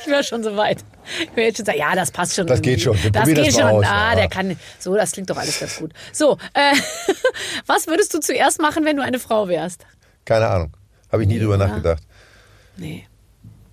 [0.02, 0.78] ich wäre schon so weit.
[1.22, 2.48] Ich wäre jetzt schon sagen, ja, das passt schon.
[2.48, 2.96] Das geht schon.
[3.04, 3.64] Wir Das geht das schon.
[3.64, 3.86] aus.
[3.88, 4.56] Ah, der kann.
[4.78, 5.92] So, das klingt doch alles ganz gut.
[6.14, 6.74] So, äh,
[7.66, 9.86] was würdest du zuerst machen, wenn du eine Frau wärst?
[10.26, 10.74] Keine Ahnung.
[11.12, 11.68] Habe ich nie drüber Ja.
[11.68, 12.04] nachgedacht.
[12.80, 13.06] Nee.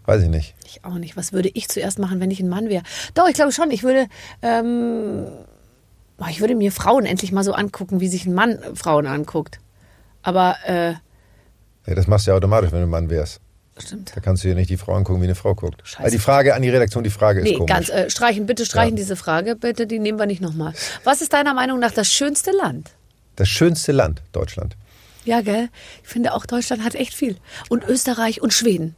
[0.04, 0.54] Weiß ich nicht.
[0.66, 1.16] Ich auch nicht.
[1.16, 2.82] Was würde ich zuerst machen, wenn ich ein Mann wäre?
[3.14, 3.70] Doch, ich glaube schon.
[3.70, 4.07] Ich würde,
[4.42, 5.26] ähm,
[6.30, 9.59] ich würde mir Frauen endlich mal so angucken, wie sich ein Mann Frauen anguckt.
[10.22, 10.92] Aber, äh,
[11.86, 13.40] Ja, das machst du ja automatisch, wenn du ein Mann wärst.
[13.78, 14.12] stimmt.
[14.16, 15.82] Da kannst du dir nicht die Frau angucken, wie eine Frau guckt.
[15.84, 16.02] Scheiße.
[16.04, 17.68] Also die Frage an die Redaktion, die Frage ist Nee, komisch.
[17.72, 19.02] ganz, äh, streichen, bitte streichen Ja.
[19.02, 20.72] diese Frage, bitte, die nehmen wir nicht nochmal.
[21.04, 22.90] Was ist deiner Meinung nach das schönste Land?
[23.36, 24.76] Das schönste Land, Deutschland.
[25.26, 25.68] Ja, gell?
[26.02, 27.36] Ich finde auch Deutschland hat echt viel.
[27.68, 28.94] Und Österreich und Schweden.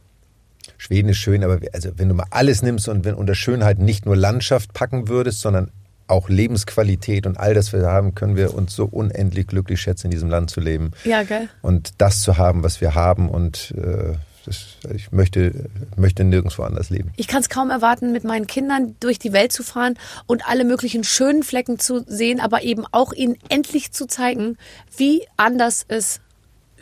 [0.77, 4.05] Schweden ist schön, aber also wenn du mal alles nimmst und wenn unter Schönheit nicht
[4.05, 5.71] nur Landschaft packen würdest, sondern
[6.07, 10.11] auch Lebensqualität und all das wir haben, können wir uns so unendlich glücklich schätzen, in
[10.11, 10.91] diesem Land zu leben.
[11.03, 11.49] Ja, gell?
[11.61, 14.13] Und das zu haben, was wir haben und äh,
[14.45, 17.11] das, ich möchte, möchte nirgendwo anders leben.
[17.17, 19.95] Ich kann es kaum erwarten, mit meinen Kindern durch die Welt zu fahren
[20.27, 24.57] und alle möglichen schönen Flecken zu sehen, aber eben auch ihnen endlich zu zeigen,
[24.97, 26.19] wie anders es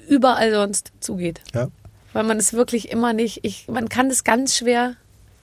[0.07, 1.41] überall sonst zugeht.
[1.53, 1.67] Ja.
[2.13, 4.95] Weil man es wirklich immer nicht, ich, man kann es ganz schwer,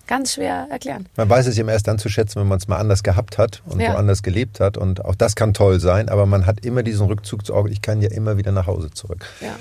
[0.07, 1.07] ganz schwer erklären.
[1.17, 3.63] Man weiß es eben erst dann zu schätzen, wenn man es mal anders gehabt hat
[3.67, 3.93] und Ja.
[3.95, 4.77] woanders gelebt hat.
[4.77, 7.71] Und auch das kann toll sein, aber man hat immer diesen Rückzug zu Augen.
[7.71, 9.27] Ich kann ja immer wieder nach Hause zurück.
[9.41, 9.57] Ja,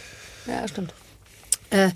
[0.47, 0.93] ja, stimmt.
[1.70, 1.89] Äh,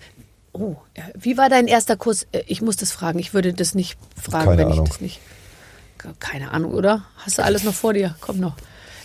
[0.59, 0.77] oh,
[1.15, 2.27] wie war dein erster Kuss?
[2.31, 3.19] Äh, Ich muss das fragen.
[3.19, 4.85] Ich würde das nicht fragen, Keine wenn Ahnung.
[4.85, 5.19] ich das nicht.
[6.19, 7.03] Keine Ahnung, oder?
[7.17, 8.15] Hast du alles noch vor dir?
[8.21, 8.55] Komm noch.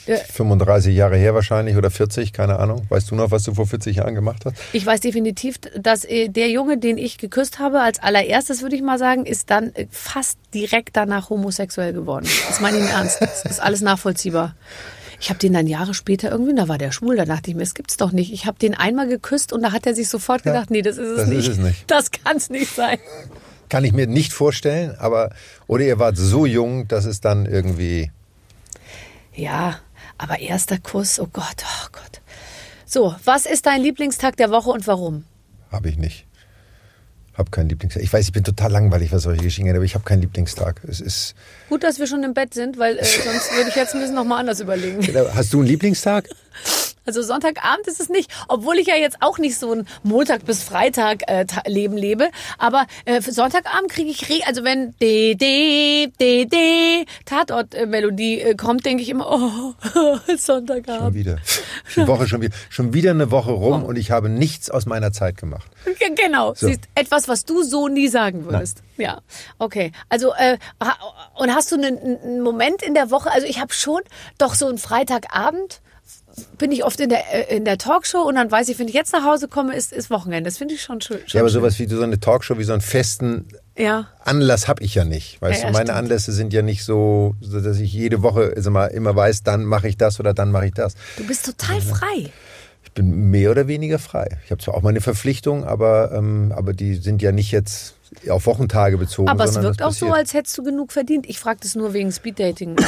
[0.06, 2.84] Äh, 35 Jahre her wahrscheinlich oder 40, keine Ahnung.
[2.88, 4.56] Weißt du noch, was du vor 40 Jahren gemacht hast?
[4.72, 8.82] Ich weiß definitiv, dass äh, der Junge, den ich geküsst habe, als allererstes würde ich
[8.82, 12.26] mal sagen, ist dann äh, fast direkt danach homosexuell geworden.
[12.48, 13.20] Das meine ich im Ernst.
[13.20, 14.54] Das ist alles nachvollziehbar.
[15.22, 17.62] Ich habe den dann Jahre später irgendwie, da war der schwul, da dachte ich mir,
[17.62, 18.32] das gibt's doch nicht.
[18.32, 20.98] Ich habe den einmal geküsst und da hat er sich sofort Ja, gedacht, nee, das
[20.98, 21.48] ist es das ist nicht.
[21.48, 21.84] es nicht.
[21.88, 22.98] Das kann's nicht sein.
[23.68, 25.30] Kann ich mir nicht vorstellen, aber
[25.68, 28.10] oder ihr wart so jung, dass es dann irgendwie.
[29.32, 29.78] Ja,
[30.18, 32.20] aber erster Kuss, oh Gott, oh Gott.
[32.84, 35.24] So, was ist dein Lieblingstag der Woche und warum?
[35.70, 36.26] Habe ich nicht.
[37.42, 38.04] Habe keinen Lieblingstag.
[38.04, 40.80] Ich weiß, ich bin total langweilig, was solche Geschichten aber ich habe keinen Lieblingstag.
[40.86, 41.34] Es ist.
[41.68, 44.14] Gut, dass wir schon im Bett sind, weil äh, sonst würde ich jetzt ein bisschen
[44.14, 45.00] nochmal anders überlegen.
[45.34, 46.28] Hast du einen Lieblingstag?
[47.04, 50.62] Also Sonntagabend ist es nicht, obwohl ich ja jetzt auch nicht so ein Montag bis
[50.62, 52.30] Freitag äh, Leben lebe.
[52.58, 58.40] Aber äh, Sonntagabend kriege ich, re also wenn D D D D Tatort äh, Melodie
[58.40, 59.74] äh, kommt, denke ich immer, oh
[60.26, 61.14] Schon Sonntagabend.
[61.14, 61.38] wieder.
[61.96, 62.54] Die Woche schon wieder.
[62.70, 65.66] Schon wieder eine Woche rum und ich habe nichts aus meiner Zeit gemacht.
[65.98, 66.68] Ge- Genau, So.
[66.68, 68.82] siehst etwas, was du so nie sagen würdest.
[68.96, 69.20] Ja,
[69.58, 69.92] okay.
[70.08, 70.56] Also äh,
[71.36, 73.30] und hast du einen, einen Moment in der Woche?
[73.32, 74.00] Also ich habe schon
[74.38, 75.80] doch so einen Freitagabend
[76.58, 78.94] bin ich oft in der äh, in der Talkshow und dann weiß ich, wenn ich
[78.94, 80.48] jetzt nach Hause komme, ist ist Wochenende.
[80.48, 81.18] Das finde ich schon schön.
[81.26, 84.08] Schon Ja, aber sowas wie so eine Talkshow, wie so einen festen Ja.
[84.24, 85.40] Anlass habe ich ja nicht.
[85.42, 85.98] Weißt Ja, du, ja, meine stimmt.
[85.98, 89.64] Anlässe sind ja nicht so, so, dass ich jede Woche sag mal, immer weiß, dann
[89.64, 90.94] mache ich das oder dann mache ich das.
[91.16, 92.30] Du bist total frei.
[92.84, 94.38] Ich bin mehr oder weniger frei.
[94.44, 97.94] Ich habe zwar auch meine Verpflichtungen, aber, ähm, aber die sind ja nicht jetzt
[98.28, 99.28] auf Wochentage bezogen.
[99.30, 100.18] Aber es wirkt auch so, passiert.
[100.18, 101.26] als hättest du genug verdient.
[101.26, 102.76] Ich frage das nur wegen Speeddating.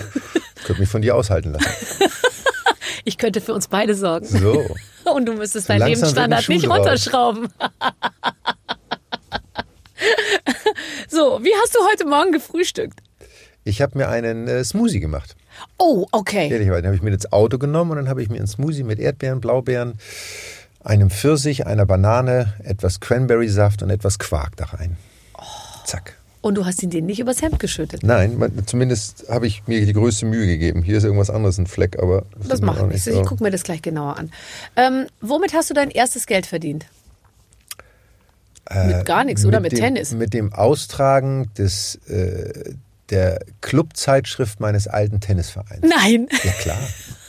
[0.56, 1.66] Ich könnte mich von dir aushalten lassen.
[3.06, 4.26] Ich könnte für uns beide sorgen.
[4.26, 4.66] So.
[5.14, 7.48] Und du müsstest deinen wird ein Lebensstandard nicht runterschrauben.
[11.08, 12.98] so, wie hast du heute Morgen gefrühstückt?
[13.62, 15.36] Ich habe mir einen äh, Smoothie gemacht.
[15.78, 16.50] Oh, okay.
[16.50, 18.82] Ehrlich, den habe ich mir ins Auto genommen und dann habe ich mir einen Smoothie
[18.82, 20.00] mit Erdbeeren, Blaubeeren,
[20.82, 24.96] einem Pfirsich, einer Banane, etwas Cranberry-Saft und etwas Quark da rein.
[25.84, 26.16] Zack.
[26.46, 28.04] Und du hast ihn denen nicht übers Hemd geschüttet.
[28.04, 30.84] Nein, zumindest habe ich mir die größte Mühe gegeben.
[30.84, 33.04] Hier ist irgendwas anderes ein Fleck, aber Das mir macht nichts.
[33.06, 34.30] nicht Ich gucke mir das gleich genauer an.
[34.76, 36.86] Ähm, womit hast du dein erstes Geld verdient?
[38.86, 40.12] mit gar nichts oder mit dem, Tennis?
[40.12, 42.74] Mit dem Austragen des, äh,
[43.10, 45.82] der Clubzeitschrift meines alten Tennisvereins.
[45.82, 46.28] Nein.
[46.44, 46.78] Ja, klar.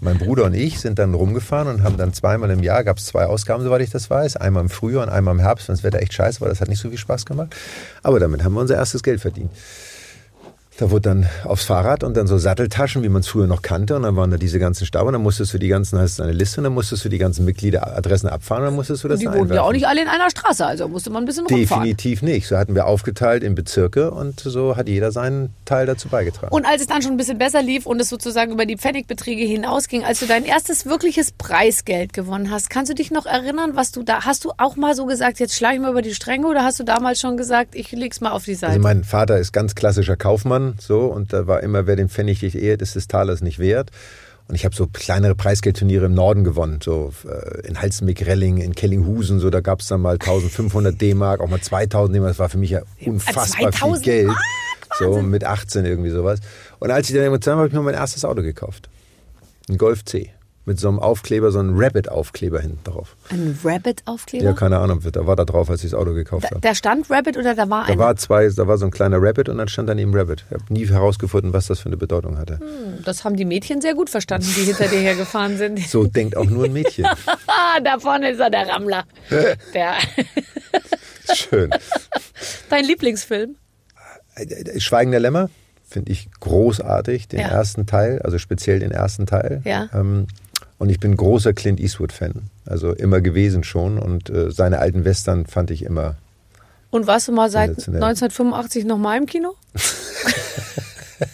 [0.00, 3.06] Mein Bruder und ich sind dann rumgefahren und haben dann zweimal im Jahr, gab es
[3.06, 4.36] zwei Ausgaben, soweit ich das weiß.
[4.36, 6.48] Einmal im Frühjahr und einmal im Herbst, wenn das Wetter echt scheiße war.
[6.48, 7.56] Das hat nicht so viel Spaß gemacht.
[8.02, 9.50] Aber damit haben wir unser erstes Geld verdient.
[10.78, 13.96] Da wurde dann aufs Fahrrad und dann so Satteltaschen, wie man es früher noch kannte.
[13.96, 16.22] Und dann waren da diese ganzen Stau und dann musstest du die ganzen, hast du
[16.22, 19.20] eine Liste und dann musstest du die ganzen Mitgliederadressen abfahren und dann musstest du das
[19.20, 21.84] Die wohnen ja auch nicht alle in einer Straße, also musste man ein bisschen rumfahren.
[21.84, 22.46] Definitiv nicht.
[22.46, 26.54] So hatten wir aufgeteilt in Bezirke und so hat jeder seinen Teil dazu beigetragen.
[26.54, 29.44] Und als es dann schon ein bisschen besser lief und es sozusagen über die Pfennigbeträge
[29.44, 33.92] hinausging, als du dein erstes wirkliches Preisgeld gewonnen hast, kannst du dich noch erinnern, was
[33.92, 36.46] du da, hast du auch mal so gesagt, jetzt schlage ich mal über die Stränge
[36.46, 38.72] oder hast du damals schon gesagt, ich leg's mal auf die Seite?
[38.74, 42.42] Also mein Vater ist ganz klassischer Kaufmann, so und da war immer, wer den Pfennig
[42.42, 43.90] nicht ehrt, ist des Talers nicht wert.
[44.48, 49.40] Und ich habe so kleinere Preisgeldturniere im Norden gewonnen, so äh, in Halstenbeck-Relling, in Kellinghusen,
[49.40, 52.58] so da gab es dann mal 1500 D-Mark, auch mal 2000 D-Mark, das war für
[52.58, 54.36] mich ja unfassbar 2000 viel Geld.
[54.98, 56.40] So mit 18 irgendwie sowas.
[56.78, 58.88] Und als ich dann irgendwann zusammen habe ich mir mein erstes Auto gekauft.
[59.68, 60.30] Ein Golf C.
[60.68, 63.16] Mit so einem Aufkleber, so einem Rabbit-Aufkleber hinten drauf.
[63.30, 64.44] Ein Rabbit-Aufkleber?
[64.44, 66.60] Ja, keine Ahnung, da war da drauf, als ich das Auto gekauft da, habe.
[66.60, 67.98] da stand Rabbit oder da war Da ein?
[68.00, 70.44] war zwei, da war so ein kleiner Rabbit und dann stand daneben Rabbit.
[70.50, 72.58] Ich habe nie herausgefunden, was das für eine Bedeutung hatte.
[73.04, 75.78] Das haben die Mädchen sehr gut verstanden, die hinter dir hergefahren sind.
[75.88, 77.06] So denkt auch nur ein Mädchen.
[77.84, 79.04] Da vorne ist er, der Rammler.
[79.74, 79.94] Der,
[81.34, 81.70] Schön.
[82.70, 83.56] dein Lieblingsfilm?
[84.78, 85.48] Schweigen der Lämmer
[85.88, 87.48] finde ich großartig, den Ja.
[87.48, 89.62] ersten Teil, also speziell den ersten Teil.
[89.64, 89.88] Ja.
[89.94, 90.26] Ähm,
[90.78, 92.50] und ich bin großer Clint Eastwood-Fan.
[92.66, 93.98] Also immer gewesen schon.
[93.98, 96.16] Und äh, seine alten Western fand ich immer.
[96.90, 98.02] Und warst du mal seit Sensationell.
[98.02, 99.54] 1985 noch mal im Kino?
[101.18, 101.26] Ja,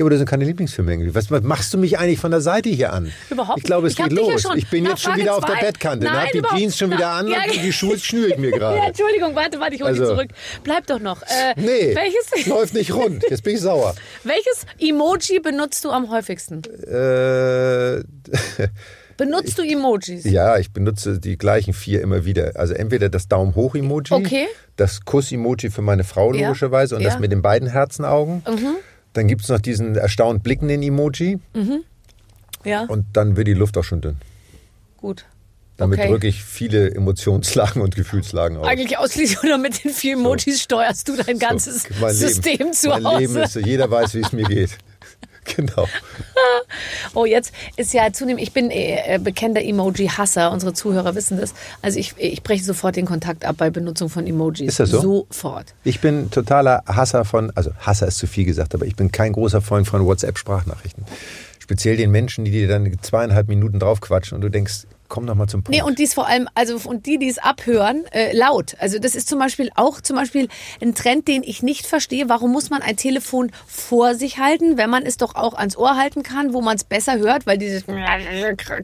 [0.00, 0.90] aber das sind keine Lieblingsfilme.
[0.92, 1.14] irgendwie.
[1.14, 3.12] Was, machst du mich eigentlich von der Seite hier an?
[3.30, 3.92] Überhaupt Ich glaube, es.
[3.94, 4.42] Ich hab geht ja los.
[4.42, 6.06] schon ich bin jetzt schon wieder auf der zwei- Bettkante.
[6.06, 8.50] Nein, Nein, die Jeans schon wieder Na, an ja, und die Schuhe schnüre ich mir
[8.58, 8.78] gerade.
[8.78, 10.28] Ja, Entschuldigung, warte, warte, ich hole Also- zurück.
[10.64, 11.22] Bleib doch noch.
[11.22, 13.22] Äh, Nee, welches, läuft nicht rund.
[13.30, 13.94] Jetzt bin ich sauer.
[14.24, 16.62] welches Emoji benutzt du am häufigsten?
[16.86, 18.02] Äh,
[19.18, 20.24] Benutzt du Emojis?
[20.24, 22.52] ja, ich benutze die gleichen vier immer wieder.
[22.54, 24.46] Also entweder das Daumen hoch Emoji, Okay.
[24.76, 26.48] das Kuss-Emoji für meine Frau Ja.
[26.48, 27.10] logischerweise und Ja.
[27.10, 27.12] Mhm.
[27.12, 28.42] das mit den beiden Herzenaugen.
[29.12, 31.38] Dann gibt es noch diesen erstaunt blickenden Emoji
[32.64, 34.16] Ja, und dann wird die Luft auch schon dünn.
[34.96, 35.26] gut.
[35.78, 36.10] Damit Okay.
[36.10, 38.68] drücke ich viele Emotionslagen und Gefühlslagen aus.
[38.68, 43.04] Eigentlich ausschließlich oder mit den vielen Emojis steuerst du dein ganzes So, System zu mein
[43.04, 43.18] Hause.
[43.18, 44.76] Leben ist so, jeder weiß, wie es mir geht.
[45.56, 45.86] Genau.
[47.14, 51.52] Oh, jetzt ist ja zunehmend, ich bin äh, bekennender Emoji-Hasser, unsere Zuhörer wissen das.
[51.82, 54.68] Also ich, ich breche sofort den Kontakt ab bei Benutzung von Emojis.
[54.68, 55.26] Ist das so?
[55.30, 55.74] Sofort.
[55.84, 59.32] Ich bin totaler Hasser von, also Hasser ist zu viel gesagt, aber ich bin kein
[59.32, 61.04] großer Freund von WhatsApp-Sprachnachrichten.
[61.58, 65.46] Speziell den Menschen, die dir dann zweieinhalb Minuten draufquatschen und du denkst, komm doch mal
[65.46, 65.76] zum Punkt.
[65.76, 68.76] Nee, und dies vor allem, also und die, die es abhören, äh, laut.
[68.78, 70.48] Also das ist zum Beispiel auch zum Beispiel
[70.80, 72.30] ein Trend, den ich nicht verstehe.
[72.30, 75.96] Warum muss man ein Telefon vor sich halten, wenn man es doch auch ans Ohr
[75.98, 77.84] halten kann, wo man es besser hört, weil dieses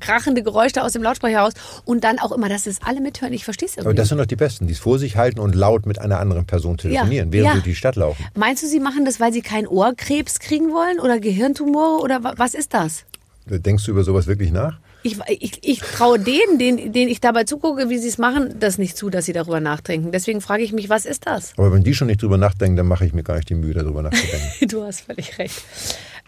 [0.00, 1.52] krachende Geräusch da aus dem Lautsprecher raus
[1.86, 3.32] und dann auch immer, dass es alle mithören.
[3.32, 3.88] Ich verstehe es irgendwie.
[3.88, 6.20] aber das sind doch die Besten, die es vor sich halten und laut mit einer
[6.20, 7.52] anderen Person telefonieren, während ja.
[7.52, 8.22] sie durch die Stadt laufen.
[8.34, 12.34] Meinst du, sie machen das, weil sie keinen Ohrkrebs kriegen wollen oder Gehirntumore oder wa-
[12.36, 13.04] was ist das?
[13.46, 14.78] Denkst du über sowas wirklich nach?
[15.02, 18.78] Ich, ich, ich traue denen, denen, denen ich dabei zugucke, wie sie es machen, das
[18.78, 20.10] nicht zu, dass sie darüber nachdenken.
[20.10, 21.52] Deswegen frage ich mich, was ist das?
[21.56, 23.74] Aber wenn die schon nicht drüber nachdenken, dann mache ich mir gar nicht die Mühe,
[23.74, 24.48] darüber nachzudenken.
[24.68, 25.64] Du hast völlig recht.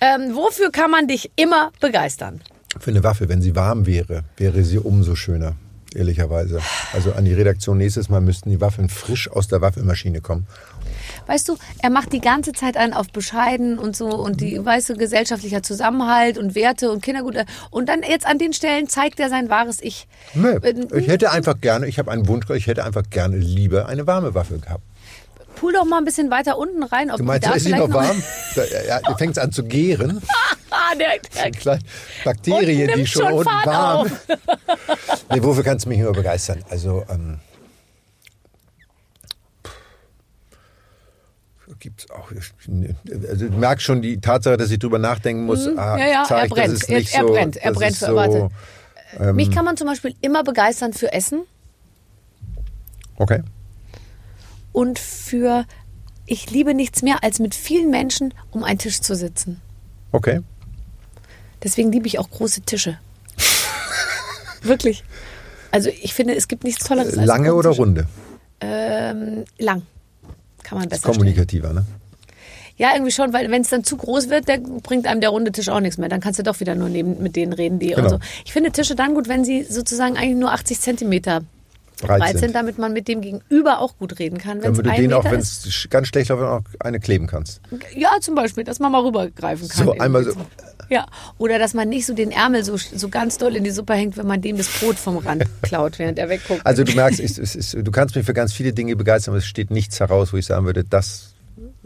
[0.01, 2.41] Ähm, wofür kann man dich immer begeistern?
[2.79, 5.57] Für eine Waffe, wenn sie warm wäre, wäre sie umso schöner,
[5.95, 6.61] ehrlicherweise.
[6.93, 10.47] Also an die Redaktion nächstes Mal müssten die Waffeln frisch aus der Waffelmaschine kommen.
[11.31, 14.89] Weißt du, er macht die ganze Zeit einen auf bescheiden und so und die, weißt
[14.89, 17.37] du, gesellschaftlicher Zusammenhalt und Werte und Kindergut.
[17.71, 20.09] Und dann jetzt an den Stellen zeigt er sein wahres Ich.
[20.35, 20.57] Nee,
[20.93, 24.35] ich hätte einfach gerne, ich habe einen Wunsch, ich hätte einfach gerne lieber eine warme
[24.35, 24.83] Waffe gehabt.
[25.55, 27.13] Pull doch mal ein bisschen weiter unten rein.
[27.13, 28.21] Ob Du meinst, da ist sie noch warm?
[28.57, 30.21] Da, ja, da fängt es an zu gären.
[30.73, 31.79] Ah, der, der,
[32.25, 34.11] Bakterien, die schon, schon unten warm.
[35.33, 36.65] nee, wofür kannst du mich immer begeistern?
[36.71, 37.41] Also, ähm,
[41.81, 42.31] gibt's auch.
[43.29, 45.67] Also, du merkst schon die Tatsache, dass ich drüber nachdenken muss.
[45.67, 45.77] ah, Mhm.
[46.01, 46.73] ja, ja, er zeigt, brennt.
[46.75, 47.57] Das ist nicht Er- er so, brennt.
[47.57, 48.49] Er brennt für- so, warte.
[49.35, 51.43] Mich kann man zum Beispiel immer begeistern für Essen
[53.17, 53.43] Okay.
[54.73, 55.65] und für.
[56.27, 59.61] Ich liebe nichts mehr, als mit vielen Menschen um einen Tisch zu sitzen.
[60.13, 60.43] Okay.
[61.65, 62.99] Deswegen liebe ich auch große Tische.
[64.63, 65.03] Wirklich.
[65.73, 68.07] Also ich finde, es gibt nichts Tolleres als Lange oder runde?
[68.61, 69.83] Ähm, lang.
[70.71, 71.15] Kann man besser stellen.
[71.17, 71.85] Kommunikativer, ne?
[72.77, 75.53] Ja, irgendwie schon, weil wenn es dann zu groß wird, dann bringt einem der runde
[75.53, 76.09] Tisch auch nichts mehr.
[76.09, 78.05] Dann kannst du doch wieder nur neben, mit denen reden, die Genau.
[78.05, 78.19] und so.
[78.47, 81.43] Ich finde Tische dann gut, wenn sie sozusagen eigentlich nur 80 Zentimeter
[82.01, 82.39] Breit breit sind.
[82.41, 84.63] sind, damit man mit dem Gegenüber auch gut reden kann.
[84.63, 85.67] Wenn du den auch, Meter wenn ist.
[85.67, 87.61] es ganz schlecht läuft, auch eine kleben kannst.
[87.95, 89.77] Ja, zum Beispiel, dass man mal rübergreifen kann.
[89.85, 90.31] So, irgendwie einmal so.
[90.91, 91.07] Ja,
[91.39, 94.17] oder dass man nicht so den Ärmel so, so ganz doll in die Suppe hängt,
[94.17, 96.67] wenn man dem das Brot vom Rand klaut, während er wegguckt.
[96.67, 99.39] Also du merkst, es, es, es, du kannst mich für ganz viele Dinge begeistern, aber
[99.39, 101.35] es steht nichts heraus, wo ich sagen würde, das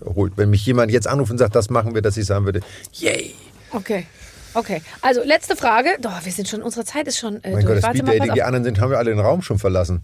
[0.02, 0.32] holt.
[0.36, 2.61] Wenn mich jemand jetzt anruft und sagt, das machen wir, dass ich sagen würde,
[2.92, 3.34] yay.
[3.70, 4.07] Okay.
[4.57, 5.90] Okay, also letzte Frage.
[6.00, 7.74] Doch, wir sind schon, unsere Zeit ist schon äh, Mein Gott, durch.
[7.80, 10.02] das Warte Speed Dating, die anderen sind, haben wir alle den Raum schon verlassen.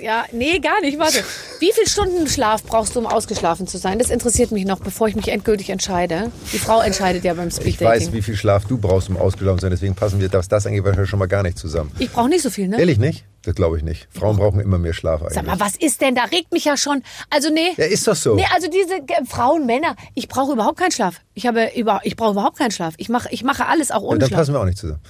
[0.00, 0.98] Ja, nee, gar nicht.
[0.98, 1.22] Warte.
[1.60, 3.98] Wie viel Stunden Schlaf brauchst du, um ausgeschlafen zu sein?
[3.98, 6.30] Das interessiert mich noch, bevor ich mich endgültig entscheide.
[6.52, 7.86] Die Frau entscheidet ja beim Ich Speeddating.
[8.08, 10.66] weiß, wie viel Schlaf du brauchst, um ausgelaufen zu sein, deswegen passen wir, was das
[10.66, 11.90] angeht, wahrscheinlich schon mal gar nicht zusammen.
[11.98, 12.78] Ich brauche nicht so viel, ne?
[12.78, 13.24] Ehrlich nicht?
[13.42, 14.08] Das glaube ich nicht.
[14.10, 15.34] Frauen brauchen immer mehr Schlaf eigentlich.
[15.34, 16.14] Sag mal, was ist denn?
[16.14, 17.02] Da regt mich ja schon.
[17.30, 17.68] Also nee.
[17.76, 18.34] Ja, ist doch so.
[18.34, 21.20] Nee, also diese Ge- Frauen, Männer, ich brauche überhaupt keinen Schlaf.
[21.34, 22.94] Ich habe über, ich brauche überhaupt keinen Schlaf.
[22.98, 24.40] Ich mache, ich mache alles auch Ja, ohne dann Schlaf.
[24.40, 25.00] passen wir auch nicht zusammen.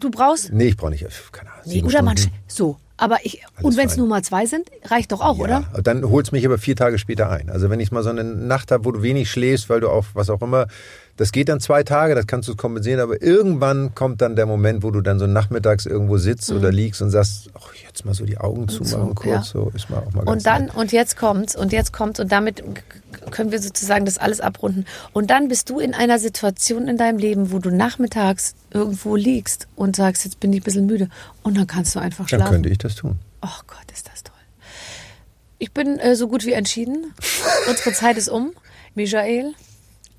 [0.00, 0.52] Du brauchst?
[0.52, 1.04] Nee, ich brauche nicht.
[1.32, 1.62] Keine Ahnung.
[1.66, 2.36] Nee, sieben oder man Stunden.
[2.46, 2.76] so.
[2.96, 5.64] Aber ich und wenn es nur mal zwei sind, reicht doch auch, oder?
[5.74, 7.50] Ja, dann holst mich aber vier Tage später ein.
[7.50, 10.10] Also wenn ich mal so eine Nacht habe, wo du wenig schläfst, weil du auf
[10.14, 10.66] was auch immer,
[11.16, 14.82] das geht dann zwei Tage, das kannst du kompensieren, aber irgendwann kommt dann der Moment,
[14.82, 18.24] wo du dann so nachmittags irgendwo sitzt oder liegst und sagst, ach, jetzt mal so
[18.24, 19.42] die Augen zumachen so, kurz, ja.
[19.42, 20.74] so ist mal auch mal ganz Und dann, nett.
[20.74, 22.64] und jetzt kommt's, und jetzt kommt's, und damit
[23.30, 24.86] können wir sozusagen das alles abrunden.
[25.12, 29.68] Und dann bist du in einer Situation in deinem Leben, wo du nachmittags irgendwo liegst
[29.76, 31.08] und sagst, jetzt bin ich ein bisschen müde.
[31.42, 32.52] Und dann kannst du einfach Dann schlafen.
[32.54, 33.18] könnte ich das tun.
[33.42, 34.34] Oh Gott, ist das toll.
[35.58, 37.12] Ich bin äh, so gut wie entschieden.
[37.68, 38.52] Unsere Zeit ist um.
[38.94, 39.52] Michael,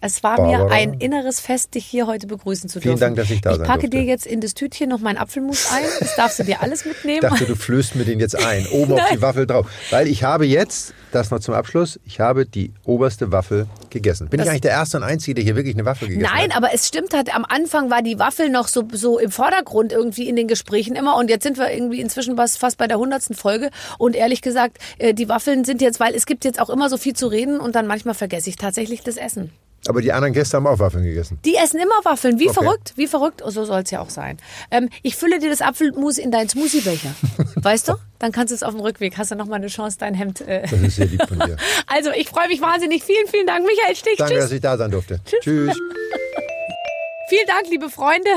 [0.06, 0.76] es war mir Barbara.
[0.76, 3.16] ein inneres Fest, dich hier heute begrüßen zu Vielen dürfen.
[3.16, 3.98] Dank, dass ich da Ich sein packe durfte.
[3.98, 5.84] dir jetzt in das Tütchen noch meinen Apfelmus ein.
[6.00, 7.20] Das darfst du dir alles mitnehmen.
[7.24, 9.68] Ich dachte, du flößt mir den jetzt ein, oben auf die Waffel drauf.
[9.90, 14.28] Weil ich habe jetzt, das noch zum Abschluss, ich habe die oberste Waffel gegessen.
[14.30, 16.50] Bin Das- ich eigentlich der Erste und Einzige, der hier wirklich eine Waffel gegessen Nein,
[16.52, 16.58] hat?
[16.58, 20.28] aber es stimmt halt, am Anfang war die Waffel noch so, so im Vordergrund irgendwie
[20.28, 23.36] in den Gesprächen immer und jetzt sind wir irgendwie inzwischen fast fast bei der hundertsten
[23.36, 26.90] Folge und ehrlich gesagt, äh, die Waffeln sind jetzt, weil es gibt jetzt auch immer
[26.90, 29.52] so viel zu reden und dann manchmal vergesse ich tatsächlich das Essen.
[29.88, 31.40] Aber die anderen Gäste haben auch Waffeln gegessen.
[31.44, 32.54] Die essen immer Waffeln, wie Okay.
[32.62, 34.38] verrückt, wie verrückt, so soll es ja auch sein.
[34.72, 37.14] Ähm, ich fülle dir das Apfelmus in deinen Smoothiebecher,
[37.56, 37.94] weißt du?
[38.20, 40.42] Dann kannst du es auf dem Rückweg, hast du noch mal eine Chance, dein Hemd...
[40.42, 40.62] Äh.
[40.62, 41.58] Das ist sehr lieb von dir.
[41.88, 43.04] Also, ich freue mich wahnsinnig.
[43.04, 44.16] Vielen, vielen Dank, Michael Stich.
[44.18, 44.44] Danke, Tschüss.
[44.46, 45.20] dass ich da sein durfte.
[45.26, 45.76] Tschüss.
[47.30, 48.30] Vielen Dank, liebe Freunde.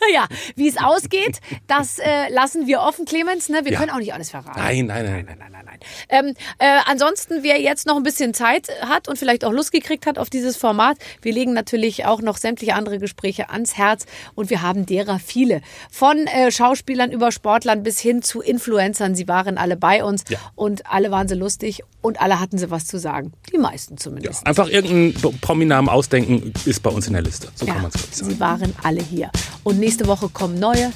[0.12, 3.48] Ja, wie es ausgeht, das äh, lassen wir offen, Clemens.
[3.48, 3.60] Ne?
[3.64, 3.78] Wir Ja.
[3.78, 4.58] können auch nicht alles verraten.
[4.60, 5.24] Nein, nein, nein.
[5.26, 5.78] nein, nein, nein, nein.
[6.08, 10.06] Ähm, äh, ansonsten, wer jetzt noch ein bisschen Zeit hat und vielleicht auch Lust gekriegt
[10.06, 14.50] hat auf dieses Format, wir legen natürlich auch noch sämtliche andere Gespräche ans Herz und
[14.50, 15.62] wir haben derer viele.
[15.90, 19.14] Von äh, Schauspielern über Sportlern bis hin zu Influencern.
[19.14, 20.38] Sie waren alle bei uns Ja.
[20.54, 23.32] und alle waren sie lustig und alle hatten sie was zu sagen.
[23.52, 24.46] Die meisten zumindest.
[24.46, 27.48] Einfach irgendeinen Prominamen ausdenken, ist bei uns in der Liste.
[27.54, 28.30] So kann Ja, man es sagen.
[28.30, 29.30] sie waren alle hier.
[29.64, 30.92] Und nächste Woche kommen neue.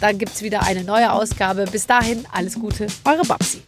[0.00, 1.66] Dann gibt es wieder eine neue Ausgabe.
[1.70, 3.60] Bis dahin, alles Gute, eure Babsi.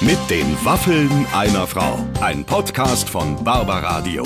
[0.00, 1.98] Mit den Waffeln einer Frau.
[2.20, 4.22] Ein Podcast von Barbaradio.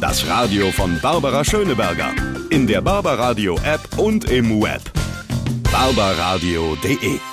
[0.00, 2.14] Das Radio von Barbara Schöneberger.
[2.48, 4.82] In der Barbaradio App und im Web.
[5.70, 7.31] barbaradio.de